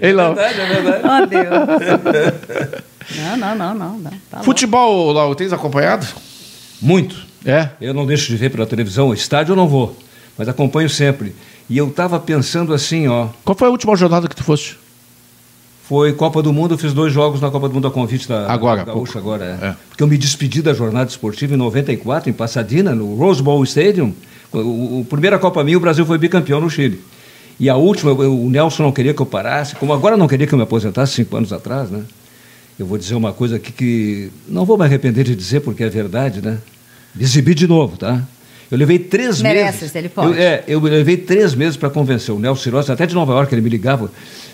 [0.00, 0.34] Ei, Lau.
[0.34, 1.02] Verdade, é verdade.
[1.04, 3.18] Oh, Deus.
[3.18, 3.98] não, não, não, não.
[3.98, 4.10] não.
[4.30, 6.06] Tá Futebol, Lau, tens acompanhado?
[6.80, 7.27] Muito.
[7.44, 7.70] É?
[7.80, 9.96] Eu não deixo de ver pela televisão, estádio eu não vou,
[10.36, 11.34] mas acompanho sempre.
[11.70, 14.78] E eu estava pensando assim, ó, Qual foi a última jornada que tu foste?
[15.84, 18.52] foi Copa do Mundo, eu fiz dois jogos na Copa do Mundo a convite da
[18.52, 19.18] Agora, Gaúcha pouco.
[19.18, 19.66] agora, é.
[19.68, 19.76] É.
[19.88, 24.12] Porque eu me despedi da jornada esportiva em 94, em Pasadena, no Rose Bowl Stadium.
[24.52, 27.00] O, o primeira Copa minha, o Brasil foi bicampeão no Chile.
[27.58, 30.46] E a última, eu- o Nelson não queria que eu parasse, como agora não queria
[30.46, 32.02] que eu me aposentasse cinco anos atrás, né?
[32.78, 35.88] Eu vou dizer uma coisa aqui que não vou me arrepender de dizer, porque é
[35.88, 36.58] verdade, né?
[37.20, 38.22] Exibi de novo, tá?
[38.70, 39.94] Eu levei três Merece, meses.
[39.96, 40.32] ele pode.
[40.32, 43.54] Eu, é, eu levei três meses para convencer o Nelson Cirossi, até de Nova York,
[43.54, 44.10] ele me ligava.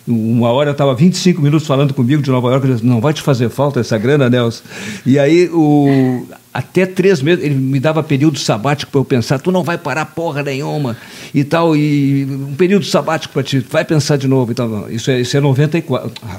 [0.06, 3.12] Uma hora eu estava 25 minutos falando comigo de Nova York, ele disse, não vai
[3.12, 4.62] te fazer falta essa grana, Nelson.
[5.04, 9.50] E aí, o, até três meses, ele me dava período sabático para eu pensar, tu
[9.50, 10.96] não vai parar porra nenhuma
[11.34, 14.88] e tal, e um período sabático para ti, vai pensar de novo e tal.
[14.90, 16.12] Isso é, isso é 94.
[16.22, 16.38] Ah,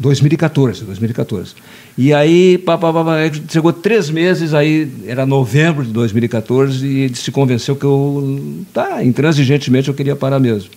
[0.00, 1.54] 2014, 2014.
[1.96, 3.04] E aí, pá, pá, pá,
[3.48, 9.04] chegou três meses, aí era novembro de 2014, e ele se convenceu que eu, tá,
[9.04, 10.70] intransigentemente eu queria parar mesmo.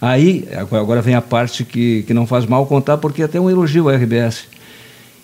[0.00, 3.88] Aí, agora vem a parte que, que não faz mal contar, porque até um elogio
[3.88, 4.44] ao RBS.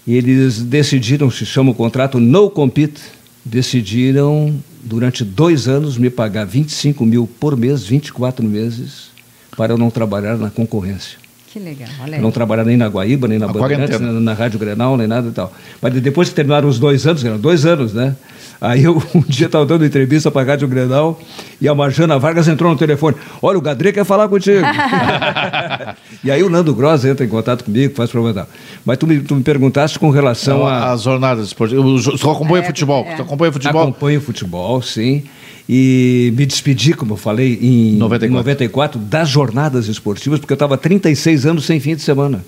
[0.07, 3.03] Eles decidiram, se chama o contrato No Compete,
[3.45, 9.11] decidiram, durante dois anos, me pagar 25 mil por mês, 24 meses,
[9.57, 11.22] para eu não trabalhar na concorrência.
[11.53, 11.89] Que legal.
[12.01, 12.21] Olha Eu aí.
[12.21, 15.29] não trabalhar nem na Guaíba, nem na A Bandeirantes, nem na Rádio Grenal, nem nada
[15.29, 15.53] e tal.
[15.83, 18.17] Mas depois que terminaram os dois anos, eram dois anos, né?
[18.59, 21.21] Aí eu um dia estava dando entrevista para a Rádio Grenal
[21.61, 23.17] e a Marjana Vargas entrou no telefone.
[23.43, 24.65] Olha, o Gadré quer falar contigo.
[26.25, 28.49] e aí o Nando Gross entra em contato comigo, faz problema.
[28.85, 30.93] Mas tu me, tu me perguntaste com relação São a...
[30.93, 32.05] as jornadas esportivas.
[32.21, 33.05] Tu acompanha É, futebol?
[33.07, 33.17] é.
[33.17, 33.83] Tu acompanha futebol?
[33.83, 35.25] Acompanho futebol, sim.
[35.69, 38.27] E me despedi, como eu falei, em 94.
[38.27, 42.45] em 94 das jornadas esportivas, porque eu estava 36 anos sem fim de semana.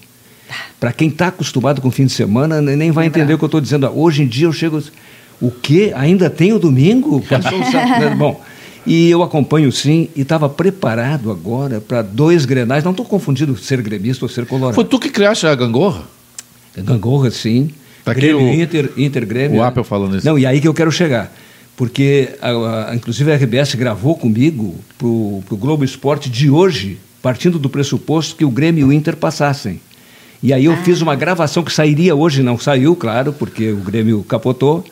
[0.80, 3.46] Para quem está acostumado com fim de semana, ne- nem vai entender o que eu
[3.46, 3.88] estou dizendo.
[3.94, 4.82] Hoje em dia eu chego.
[5.40, 5.92] O quê?
[5.96, 7.20] Ainda tem o domingo?
[7.22, 8.14] Passou o sábado, né?
[8.18, 8.40] Bom,
[8.86, 12.84] e eu acompanho sim, e estava preparado agora para dois grenais.
[12.84, 14.74] Não estou confundindo ser gremista ou ser colorado.
[14.74, 16.02] Foi tu que criaste a gangorra?
[16.76, 17.70] Gangorra, sim.
[18.04, 19.60] Tá Grêmio, o- Inter, Inter, Grêmio.
[19.60, 19.62] o?
[19.62, 20.26] Apple falando isso.
[20.26, 21.32] Não, e aí que eu quero chegar.
[21.76, 27.58] Porque, a- a- inclusive, a RBS gravou comigo para o Globo Esporte de hoje, partindo
[27.58, 29.80] do pressuposto que o Grêmio e o Inter passassem.
[30.42, 34.22] E aí eu fiz uma gravação que sairia hoje, não saiu, claro, porque o Grêmio
[34.22, 34.84] capotou.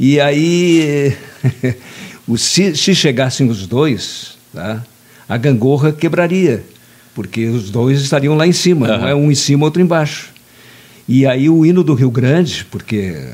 [0.00, 1.14] E aí,
[2.36, 4.82] se, se chegassem os dois, tá,
[5.28, 6.64] a gangorra quebraria,
[7.14, 10.30] porque os dois estariam lá em cima, não é um em cima, outro embaixo.
[11.06, 13.28] E aí o hino do Rio Grande, porque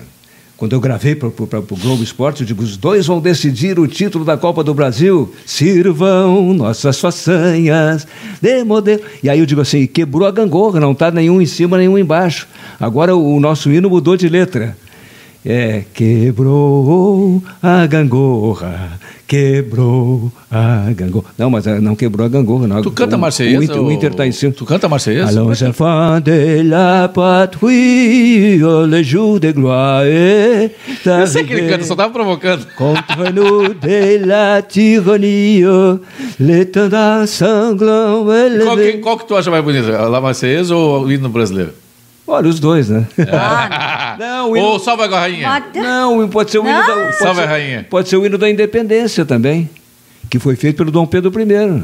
[0.56, 4.24] quando eu gravei para o Globo Esporte, eu digo, os dois vão decidir o título
[4.24, 5.30] da Copa do Brasil.
[5.44, 8.06] Sirvam nossas façanhas
[8.40, 9.02] de modelo.
[9.22, 12.48] E aí eu digo assim, quebrou a gangorra, não está nenhum em cima, nenhum embaixo.
[12.80, 14.74] Agora o nosso hino mudou de letra.
[15.48, 21.26] É, quebrou a gangorra, quebrou a gangorra.
[21.38, 22.82] Não, mas eh, não quebrou a gangorra, não.
[22.82, 23.60] Tu canta Marseillesa?
[23.60, 24.52] O Inter, o Inter tá em cima.
[24.52, 25.28] Tu canta Marseillesa?
[25.28, 30.08] Allons enfants de la patrie, le jour de gloire
[31.04, 32.66] Eu sei que ele canta, só tava provocando.
[32.76, 35.62] Contre nous de la tyrannie,
[36.40, 39.00] l'étendard sanglant Qual que, élevé.
[39.00, 39.92] qual que tu acha mais bonito?
[39.92, 41.85] A La Marseillaise ou o hino brasileiro?
[42.36, 43.06] Olha, os dois, né?
[43.32, 45.64] Ah, Não, o hino- Ou Salve a Rainha?
[45.74, 46.86] Não, pode ser o hino Não.
[46.86, 46.94] da...
[46.94, 47.86] Pode Salve a ser- rainha.
[47.88, 49.68] Pode ser o hino da independência também,
[50.30, 51.82] que foi feito pelo Dom Pedro I.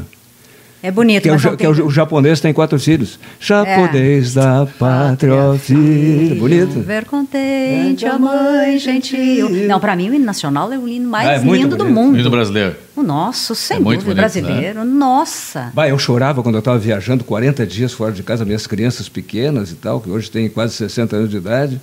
[0.85, 3.17] É bonito, Que é, o, que é o, o japonês tem quatro filhos.
[3.39, 6.35] Japonês da pátria, filho.
[6.35, 6.81] Bonito.
[6.81, 9.49] Ver contente, a mãe gentil.
[9.49, 11.99] Não, pra mim o hino nacional é o hino mais Ah, é lindo do bonito.
[11.99, 12.29] O hino mundo.
[12.29, 12.75] brasileiro.
[12.97, 14.41] O nosso, sem É muito dúvida, bonito, né?
[14.51, 14.83] brasileiro.
[14.85, 15.71] Nossa.
[15.73, 19.71] Bah, eu chorava quando eu estava viajando 40 dias fora de casa, minhas crianças pequenas
[19.71, 21.79] e tal, que hoje têm quase 60 anos de idade.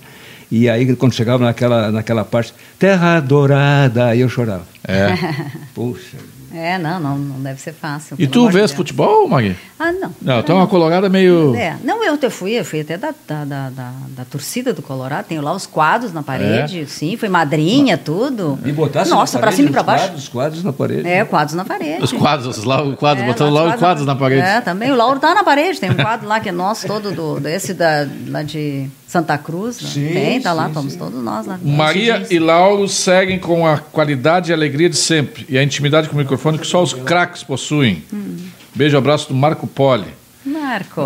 [0.51, 4.63] E aí, quando chegava naquela, naquela parte, Terra Dourada, aí eu chorava.
[4.87, 5.07] É.
[5.73, 6.17] Puxa.
[6.53, 8.15] É, não, não, não deve ser fácil.
[8.19, 9.55] E tu de vês futebol, Magui?
[9.79, 10.13] Ah, não.
[10.21, 11.55] Não, tu é uma colorada meio.
[11.55, 14.81] É, não, eu te fui, eu fui até da, da, da, da- da torcida do
[14.81, 18.59] Colorado, tenho lá os quadros na parede, sim, fui madrinha, tudo.
[18.65, 20.03] E botasse Nossa, na pra parede cima e pra os baixo.
[20.05, 21.07] Quadros, quadros na parede.
[21.07, 22.03] É, quadros na parede.
[22.03, 24.41] Os quadros, lá, o quadro, É, botando lá lá os quadros na parede.
[24.41, 24.91] É, também.
[24.91, 25.79] O Lauro tá na parede.
[25.79, 29.81] Tem um quadro lá que é nosso, todo do, desse da, lá de Santa Cruz,
[29.81, 29.89] né?
[29.89, 30.99] Sim, tem, tá lá, sim, estamos sim.
[30.99, 31.59] todos nós lá.
[31.61, 36.15] Maria e Lauro seguem com a qualidade e alegria de sempre e a intimidade com
[36.15, 38.03] o microfone que só os craques possuem.
[38.73, 40.05] Beijo, abraço do Marco Poli.
[40.45, 41.01] Marco.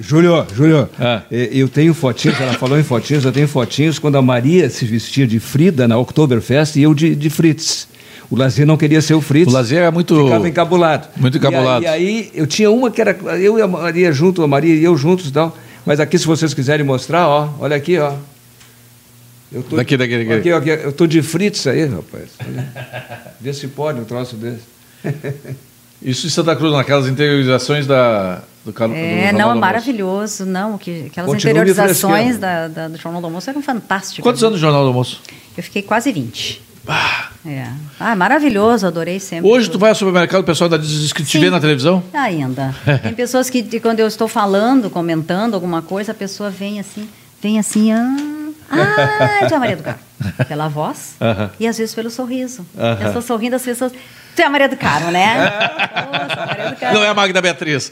[0.00, 1.22] Júlio, Júlio, Ah.
[1.30, 4.84] eh, eu tenho fotinhos, ela falou em fotinhos, eu tenho fotinhos quando a Maria se
[4.84, 7.86] vestia de Frida na Oktoberfest e eu de, de Fritz.
[8.30, 9.46] O Lazier não queria ser o Fritz.
[9.50, 10.24] O Lazier é muito.
[10.24, 11.08] Ficava encabulado.
[11.16, 11.84] Muito encabulado.
[11.84, 14.48] E, a- e aí eu tinha uma que era eu e a Maria junto, a
[14.48, 15.56] Maria e eu juntos e tal.
[15.84, 18.14] Mas aqui, se vocês quiserem mostrar, ó, olha aqui, ó.
[19.52, 20.32] Eu tô, Daqui, daqui, daqui.
[20.32, 22.30] Aqui, aqui, eu tô de Fritz aí, rapaz.
[23.40, 24.62] Vê se pode um troço desse.
[26.00, 28.96] Isso em Santa Cruz, naquelas interiorizações da, do canal.
[28.96, 33.48] É, não, é maravilhoso, não, que, aquelas Continue interiorizações da, da- do Jornal do Almoço
[33.50, 34.22] eram fantásticas.
[34.22, 35.20] Quantos anos de Jornal do Almoço?
[35.56, 36.60] Eu fiquei quase 20.
[37.44, 37.66] É.
[37.98, 39.50] Ah, maravilhoso, adorei sempre.
[39.50, 41.40] Hoje tu vai ao supermercado, o pessoal ainda diz que te Sim.
[41.40, 42.02] vê na televisão?
[42.12, 42.74] Ainda.
[43.02, 47.08] Tem pessoas que, quando eu estou falando, comentando alguma coisa, a pessoa vem assim,
[47.42, 48.16] vem assim, ah,
[48.70, 50.00] ah é a Maria do Carmo.
[50.46, 51.50] Pela voz Aham.
[51.58, 52.64] e às vezes pelo sorriso.
[52.78, 52.98] Aham.
[53.00, 55.34] Eu estou sorrindo, as pessoas, tu é a Maria do Carmo, né?
[56.12, 56.98] Nossa, Maria do Carmo.
[56.98, 57.90] Não é a Magda Beatriz.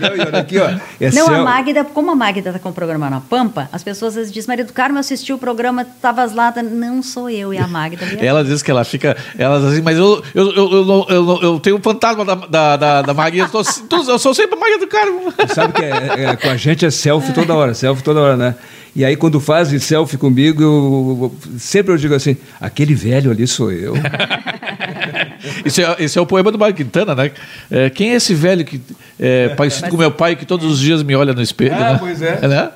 [0.00, 0.68] Não, e olha aqui, ó.
[1.00, 4.10] É Não, a Magda, como a Magda está com o programa na Pampa, as pessoas
[4.12, 7.52] às vezes dizem, Maria do Carmo, eu assisti o programa, estavas lá, não sou eu,
[7.52, 8.04] é a Magda.
[8.20, 9.16] Ela diz que ela fica.
[9.38, 12.76] Ela diz assim, mas eu, eu, eu, eu, eu, eu tenho o fantasma da, da,
[12.76, 13.42] da, da Maria.
[13.44, 13.62] Eu, tô-
[14.08, 15.32] eu sou sempre a Maria do Carmo.
[15.54, 18.54] Sabe que é, é- com a gente é selfie toda hora, selfie toda hora, né?
[18.96, 23.70] E aí quando fazem selfie comigo, eu, sempre eu digo assim, aquele velho ali sou
[23.70, 23.94] eu.
[25.64, 27.30] Isso é, esse é o poema do Mário Quintana, né?
[27.70, 28.80] É, quem é esse velho que
[29.18, 31.74] é parecido com meu pai que todos os dias me olha no espelho?
[31.74, 31.96] Ah, né?
[31.98, 32.46] pois é.
[32.46, 32.70] Né?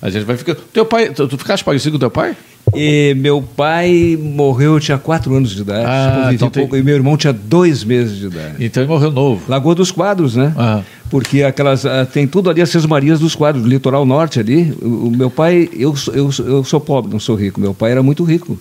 [0.00, 0.60] A gente vai ficando.
[0.72, 2.36] Teu pai, tu, tu ficaste parecido com teu pai?
[2.74, 6.76] E meu pai morreu, eu tinha quatro anos de idade, Ah, convivi então tem- pouco,
[6.76, 8.54] e meu irmão tinha dois meses de idade.
[8.60, 9.42] Então ele morreu novo.
[9.48, 10.52] Lagoa dos Quadros, né?
[10.56, 10.82] Ah.
[11.10, 14.76] Porque aquelas ah, tem tudo ali as Seis Marias dos Quadros, litoral norte ali.
[14.82, 17.58] O, o meu pai, eu, eu, eu sou pobre, não sou rico.
[17.60, 18.60] Meu pai era muito rico.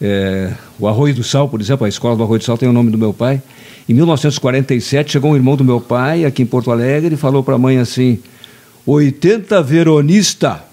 [0.00, 2.72] É, o Arroio do Sal, por exemplo, a escola do Arroio do Sal tem o
[2.72, 3.42] nome do meu pai.
[3.88, 7.54] Em 1947 chegou um irmão do meu pai aqui em Porto Alegre e falou para
[7.54, 8.18] a mãe assim:
[8.86, 10.64] 80 veronista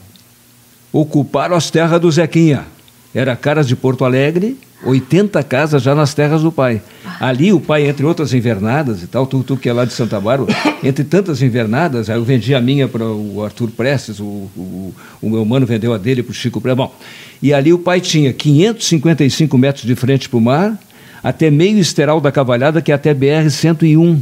[0.91, 2.65] ocuparam as terras do Zequinha.
[3.13, 6.81] Era Caras de Porto Alegre, 80 casas já nas terras do pai.
[7.19, 10.19] Ali o pai, entre outras invernadas e tal, tu, tu que é lá de Santa
[10.19, 14.93] Bárbara, entre tantas invernadas, aí eu vendi a minha para o Arthur Prestes, o, o,
[15.21, 16.77] o meu mano vendeu a dele para o Chico Prestes.
[16.77, 16.95] Bom,
[17.41, 20.77] e ali o pai tinha 555 metros de frente para o mar,
[21.23, 24.19] até meio esteral da Cavalhada, que é até BR-101.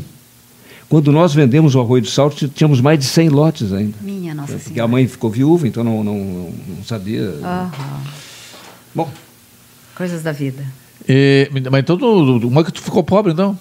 [0.88, 3.96] Quando nós vendemos o Arroio do Salto, tínhamos mais de 100 lotes ainda.
[4.00, 4.88] Minha Nossa Porque a Senhora.
[4.92, 6.16] mãe ficou viúva, então não, não,
[6.68, 7.34] não sabia.
[7.42, 7.72] Aham.
[8.94, 9.10] Bom,
[9.96, 10.64] Coisas da vida.
[11.08, 13.58] E, mas então, tu- como é que tu ficou pobre então?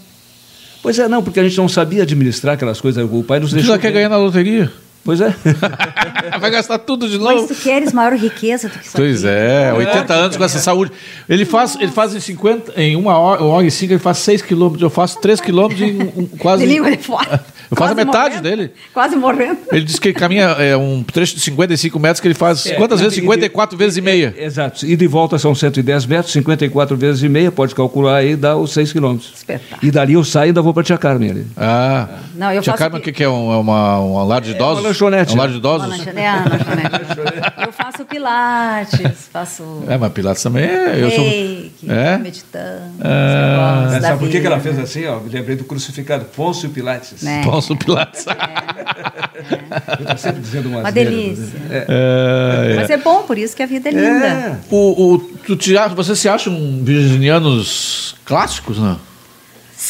[0.83, 3.09] pois é, não, porque a gente não sabia administrar aquelas coisas.
[3.11, 3.75] O pai nos Tu deixou.
[3.75, 4.71] já quer ganhar na loteria?
[5.05, 5.35] Pois é.
[6.41, 7.49] Vai gastar tudo de Mas novo.
[7.49, 10.93] tu queres maior riqueza do que isso Pois é, 80 anos com essa saúde.
[11.29, 14.19] Ele faz, ele faz em 50, em uma hora, uma hora e cinco, ele faz
[14.19, 14.81] 6 quilômetros.
[14.83, 16.65] Eu faço 3 quilômetros em um- quase.
[16.65, 17.45] De língua de fora.
[17.73, 18.43] Eu faço a metade morrendo.
[18.43, 18.71] dele.
[18.93, 19.59] Quase morrendo.
[19.73, 22.71] Ele diz que ele caminha é, um trecho de 55 metros que ele faz.
[22.77, 23.15] quantas vezes?
[23.15, 24.35] 54 vezes e meia.
[24.37, 24.85] Exato.
[24.87, 28.73] Ida e volta são 110 metros, 54 vezes e meia, pode calcular aí, dá os
[28.73, 29.33] 6 quilômetros.
[29.37, 29.81] Espetáculo.
[29.83, 31.47] E dali eu saio e ainda vou para Tia Carmen ali.
[31.57, 32.09] Ah.
[32.35, 33.29] Não, eu Tia Carmen, o que- que, é?
[33.29, 34.85] Um, é uma, um lar de idosos?
[34.85, 35.33] lanchonete.
[35.33, 35.89] É um lar de Uma idosos?
[35.89, 37.67] lanchonete, é, uma lanchonete.
[37.67, 41.03] Eu faço pilates, faço É, mas Pilates também é.
[41.03, 41.25] Eu sou...
[41.25, 42.19] reiki, É?
[42.19, 42.93] meditando.
[43.01, 43.89] Ah.
[43.93, 45.07] da Sabe por que, ela fez assim?
[45.07, 45.21] Ó?
[45.21, 47.23] Me lembrei do crucificado Pôncio Pilates.
[47.23, 47.43] Né?
[47.45, 48.27] Posso Pilates.
[48.27, 51.45] Eu estou sempre dizendo umas Uma delícia.
[51.59, 51.85] né?
[51.89, 52.77] É, é.
[52.77, 54.27] Mas é bom, por isso que a vida é linda.
[54.27, 54.59] É.
[54.71, 59.12] O, o, tu te, você se acha um virginianos clássicos, não?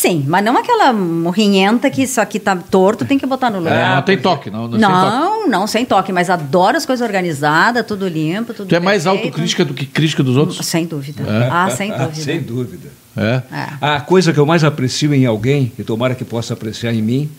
[0.03, 3.61] Sim, mas não aquela morrinhenta que isso aqui tá torto, tem que botar no É,
[3.61, 3.95] lugar.
[3.97, 4.67] não tem toque, não.
[4.67, 5.07] não, sem toque.
[5.17, 9.05] Não, não, sem toque, mas adoro as coisas organizadas, tudo limpo, tudo Tu é mais
[9.05, 9.27] perfeito.
[9.27, 10.67] autocrítica do que crítica dos outros?
[10.67, 11.23] Sem dúvida.
[11.23, 11.49] É?
[11.49, 12.15] Ah, sem dúvida.
[12.15, 12.89] sem dúvida.
[13.17, 13.43] É.
[13.53, 13.69] É.
[13.81, 17.31] A coisa que eu mais aprecio em alguém, e tomara que possa apreciar em mim,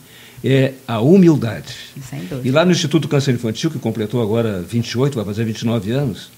[0.41, 1.74] é a humildade.
[2.09, 2.47] Sem dúvida.
[2.47, 6.32] E lá no Instituto Câncer Infantil, que completou agora 28, vai fazer 29 anos,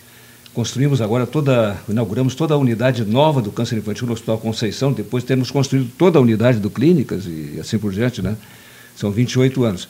[0.56, 5.24] construímos agora toda, inauguramos toda a unidade nova do câncer infantil no Hospital Conceição, depois
[5.24, 8.38] temos construído toda a unidade do Clínicas e assim por diante, né?
[8.95, 9.89] São 28 anos.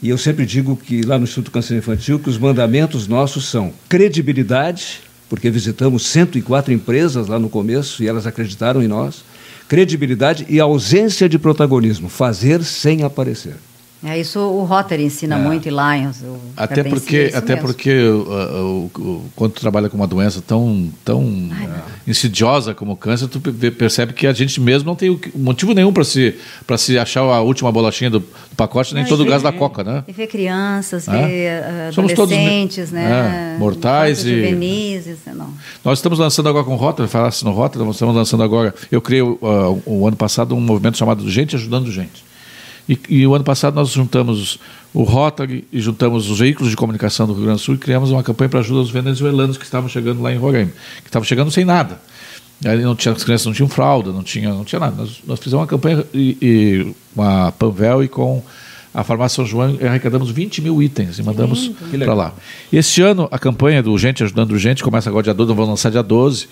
[0.00, 3.72] E eu sempre digo que lá no Instituto Câncer Infantil que os mandamentos nossos são
[3.88, 9.24] credibilidade, porque visitamos 104 empresas lá no começo e elas acreditaram em nós,
[9.68, 13.56] credibilidade e ausência de protagonismo, fazer sem aparecer.
[14.04, 16.20] É isso o Rotary ensina muito e Lions.
[16.22, 17.66] o Até porque, é até mesmo.
[17.68, 21.50] porque uh, uh, uh, quando tu trabalha com uma doença tão, tão uh,
[22.06, 25.72] insidiosa como o câncer, tu pe- percebe que a gente mesmo não tem o motivo
[25.72, 26.34] nenhum para se,
[26.78, 28.26] se achar a última bolachinha do, do
[28.56, 30.04] pacote, nem Não, todo o gás da coca, né?
[30.06, 31.26] E ver crianças, É?
[31.26, 33.54] ver todos adolescentes, me- né?
[33.56, 35.48] é, mortais e- juvenis, isso não.
[35.84, 38.74] Nós estamos lançando agora com o Rotary, falasse no Rotary, nós estamos lançando agora.
[38.92, 42.22] Eu criei o ano passado um movimento chamado Gente Ajudando Gente.
[42.88, 44.58] E, e o ano passado nós juntamos
[44.92, 48.10] o Rotary e juntamos os veículos de comunicação do Rio Grande do Sul e criamos
[48.10, 50.72] uma campanha para ajuda aos venezuelanos que estavam chegando lá em Roraima,
[51.02, 52.00] que estavam chegando sem nada.
[52.64, 54.96] Aí não tinha, as crianças não tinham fralda, não tinha, não tinha nada.
[54.96, 58.42] Nós, nós fizemos uma campanha e, e com a Panvel e com
[58.92, 62.32] a Farmácia São João arrecadamos 20 mil itens e mandamos para lá.
[62.72, 65.90] Este ano, a campanha do Gente Ajudando Gente começa agora dia 12, nós vamos lançar
[65.90, 66.48] dia 12,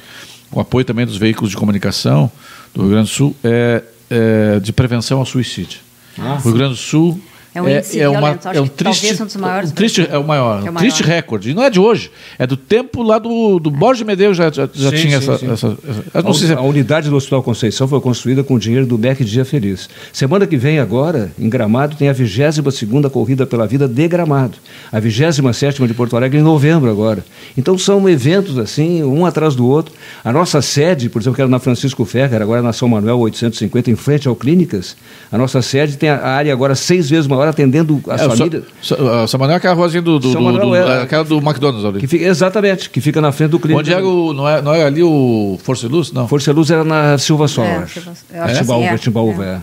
[0.51, 2.31] com apoio também dos veículos de comunicação
[2.75, 5.79] do Rio Grande do Sul, é, é de prevenção ao suicídio.
[6.19, 7.21] O Rio Grande do Sul
[7.55, 10.09] É um índice violento, acho é um que talvez triste, um dos maiores um triste,
[10.11, 11.15] é o maior, É o um triste maior.
[11.17, 11.51] recorde.
[11.51, 14.67] E não é de hoje, é do tempo lá do, do Borges Medeiros já, já,
[14.73, 15.51] já Sim, tinha sim, essa, sim.
[15.53, 15.77] essa,
[16.15, 19.23] essa- A, se é- a unidade do Hospital Conceição foi construída com dinheiro do MEC
[19.23, 19.87] Dia Feliz.
[20.15, 24.57] Semana que vem, agora, em Gramado, tem a 22ª Corrida pela Vida de Gramado.
[24.91, 27.23] A 27ª de Porto Alegre em novembro agora.
[27.57, 29.93] Então são eventos assim, um atrás do outro.
[30.25, 33.19] A nossa sede, por exemplo, que era na Francisco Ferrer, agora é na São Manuel
[33.19, 34.97] 850, em frente ao Clínicas,
[35.31, 38.65] a nossa sede tem a área agora seis vezes maior, atendendo as É, famílias.
[38.83, 41.25] São- São- São Manuel é aquela ruazinha do, do, São do- Manuel do- é- aquela
[41.25, 42.01] do McDonald's ali.
[42.01, 43.87] Que fica, exatamente, que fica na frente do Clínicas.
[43.89, 44.33] Onde era o.
[44.33, 46.13] Não é, não é ali o Força e Luz?
[46.13, 46.27] Não.
[46.29, 48.01] Força e Luz era na Silva Sol, É, acho.
[48.33, 48.99] Eu acho Timbaúva, é.
[48.99, 49.49] Timbaúva, É.
[49.49, 49.61] é.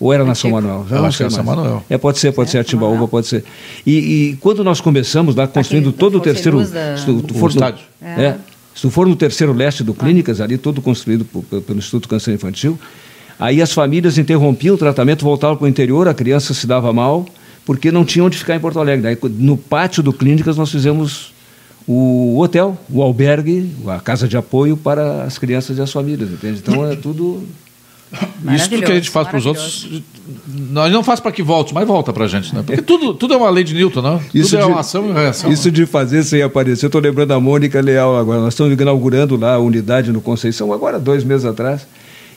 [0.00, 0.68] Ou era na São Antigo.
[0.68, 0.86] Manuel?
[0.88, 1.42] Já Eu acho que era São.
[1.44, 1.84] Manuel.
[1.90, 3.44] É, pode ser, pode É, ser a São Timbaúva, pode ser.
[3.84, 3.92] E,
[4.30, 6.62] e quando nós começamos lá, construindo Aqui, todo o terceiro...
[6.64, 7.80] Da- tu O for no, estádio.
[8.00, 8.22] é.
[8.22, 8.36] É.
[8.76, 12.78] se tu for no terceiro leste do Clínicas, ali todo construído pelo Instituto Câncer Infantil,
[13.38, 17.26] aí as famílias interrompiam o tratamento, voltavam para o interior, a criança se dava mal,
[17.64, 19.02] porque não tinha onde ficar em Porto Alegre.
[19.02, 21.32] Daí, no pátio do Clínicas, nós fizemos
[21.86, 26.60] o hotel, o albergue, a casa de apoio para as crianças e as famílias, entende?
[26.62, 27.42] Então é tudo...
[28.54, 29.86] Isso tudo que a gente faz para os outros,
[30.70, 32.62] nós não faz para que volte, mas volta para a gente, né?
[32.64, 34.20] Porque tudo, tudo é uma lei de Newton, né?
[34.32, 35.52] Isso tudo é de- uma ação e uma reação.
[35.52, 36.86] Isso de fazer sem aparecer.
[36.86, 38.40] Eu estou lembrando da Mônica Leal agora.
[38.40, 41.86] Nós estamos inaugurando lá a unidade no Conceição, agora dois meses atrás.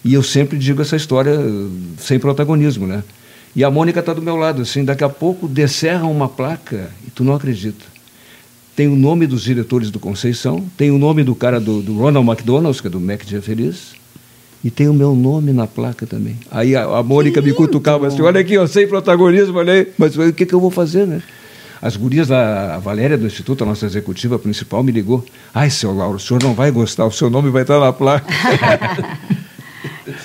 [0.04, 3.04] E eu sempre digo essa história eh, sem protagonismo, né?
[3.56, 7.12] E a Mônica está do meu lado, assim, daqui a pouco descerram uma placa e
[7.12, 7.86] tu não acredita.
[8.76, 12.28] Tem o nome dos diretores do Conceição, tem o nome do cara do, do Ronald
[12.28, 13.94] McDonald's, que é do Mac Dia Feliz,
[14.64, 16.38] e tem o meu nome na placa também.
[16.50, 20.18] Aí a, a Mônica me cutucava assim, olha aqui, eu sem protagonismo, olha aí, mas
[20.18, 21.22] o que, que eu vou fazer, né?
[21.82, 25.26] As gurias, da, a Valéria do Instituto, a nossa executiva principal, me ligou.
[25.54, 28.32] Ai, seu Lauro, o senhor não vai gostar, o seu nome vai estar na placa.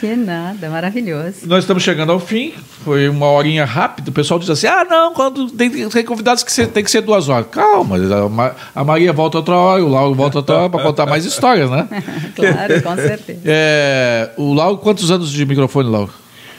[0.01, 1.38] Que nada, maravilhoso.
[1.47, 2.53] Nós estamos chegando ao fim,
[2.84, 4.11] foi uma horinha rápida.
[4.11, 7.01] O pessoal diz assim: ah, não, quando tem, tem convidados que ser- tem que ser
[7.01, 7.47] duas horas.
[7.51, 11.07] Calma, a, Ma- a Maria volta outra hora, o Lauro volta outra hora para contar
[11.07, 11.88] mais histórias, né?
[12.36, 13.40] claro, com certeza.
[13.44, 16.12] É, o Lauro, quantos anos de microfone, Lauro?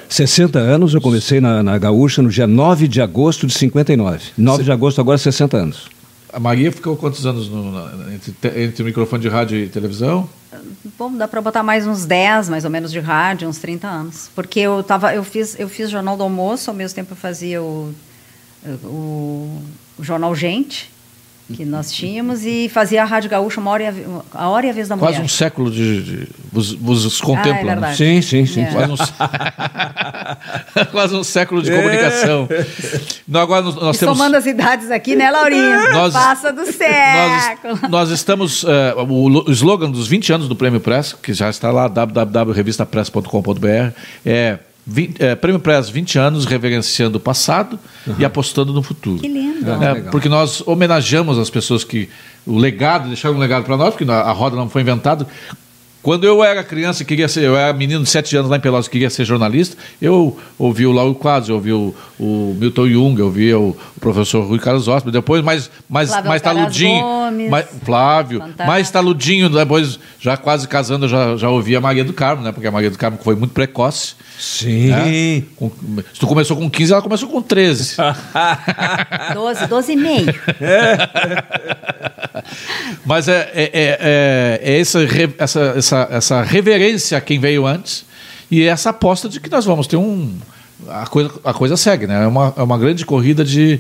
[0.10, 4.20] 60 anos, eu comecei na, na Gaúcha no dia 9 de agosto de 59.
[4.38, 5.97] 9 de agosto, agora 60 anos.
[6.32, 10.30] A Maria ficou quantos anos no- na- entre, entre o microfone de rádio e televisão?
[10.98, 14.30] Bom, dá para botar mais uns 10, mais ou menos, de rádio, uns 30 anos.
[14.36, 17.62] Porque eu, tava, eu, fiz, eu fiz Jornal do Almoço, ao mesmo tempo eu fazia
[17.62, 17.94] o,
[18.84, 19.62] o,
[19.98, 20.90] o Jornal Gente,
[21.54, 23.93] que nós tínhamos, e fazia a Rádio Gaúcha uma hora e a,
[24.34, 25.26] a, hora e a vez da Quase manhã.
[25.26, 26.02] um século de.
[26.04, 27.72] de vos, vos contempla.
[27.72, 27.93] Ah, é né?
[27.95, 28.64] Sim, sim, sim.
[28.64, 28.72] É.
[28.72, 28.98] Quase um,
[30.91, 32.48] quase um século de comunicação.
[33.28, 34.18] Não, agora nós, nós E temos.
[34.18, 35.89] somando as idades aqui, né, Laurinha?
[35.91, 37.80] Nós- Passa do século.
[37.84, 38.66] Nós, nós estamos.
[38.68, 43.91] eh, o, o slogan dos 20 anos do Prêmio Press, que já está lá, www.revistapress.com.br,
[44.26, 47.78] é, vin- é Prêmio Press 20 anos reverenciando o passado
[48.18, 49.20] e apostando no futuro.
[49.20, 49.70] Que lindo.
[49.84, 52.08] É, porque nós homenageamos as pessoas que.
[52.46, 55.28] O legado, deixaram um legado para nós, porque a roda não foi inventada.
[56.04, 58.88] Quando eu era criança, queria ser, eu era menino de 7 anos lá em Pelotas,
[58.88, 63.26] queria ser jornalista, eu ouvi o Lauro Quadros, eu ouvi o, o Milton Jung, eu
[63.26, 67.50] ouvi o, o professor Rui Carlos Osmo, depois mais, mais, Flávio mais Alcaraz taludinho, Gomes.
[67.50, 68.68] mais, Flávio, Fantástico.
[68.68, 72.52] mais taludinho, depois já quase casando, eu já, já ouvi a Maria do Carmo, né?
[72.54, 74.16] Porque a Maria do Carmo foi muito precoce.
[74.39, 74.88] Sim.
[74.89, 75.43] né?
[75.56, 75.72] Com-
[76.14, 77.95] se tu começou com 15, ela começou com 13.
[79.34, 80.34] 12, 12 e meio.
[83.06, 85.00] Mas é, é, é, é- é essa,
[85.39, 88.06] essa, essa, essa reverência a quem veio antes
[88.52, 90.34] e essa aposta de que nós vamos ter um.
[90.90, 92.24] A coisa, a coisa segue, né?
[92.24, 93.80] É uma, é uma grande corrida de.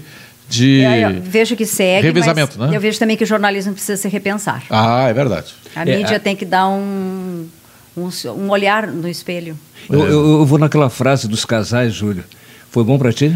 [0.49, 0.81] de...
[0.81, 2.75] Eu, eu vejo que segue, Revezamento, mas né?
[2.77, 4.63] eu vejo também que o jornalismo precisa se repensar.
[4.69, 5.53] Ah, é verdade.
[5.75, 7.47] A É, mídia a- tem que dar um,
[7.95, 9.57] um, um olhar no espelho.
[9.89, 12.23] Eu, eu- eu vou naquela frase dos casais, Júlio.
[12.71, 13.33] Foi bom para ti?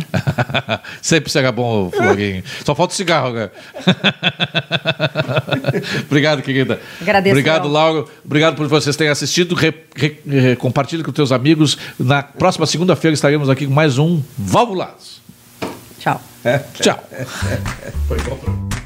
[1.02, 2.44] Sempre será bom, Florinho.
[2.66, 3.50] Só falta o cigarro, né?
[6.06, 6.80] Obrigado, querida.
[7.02, 7.34] Agradeço.
[7.34, 7.68] Obrigado.
[7.68, 8.10] Lauro.
[8.24, 9.56] Obrigado por vocês terem assistido.
[9.56, 11.78] Re, re, re, compartilhe com teus amigos.
[11.98, 15.22] Na próxima segunda-feira estaremos aqui com mais um Valvulados.
[16.00, 16.22] Tchau.
[16.82, 17.04] Tchau.
[18.08, 18.81] Foi bom.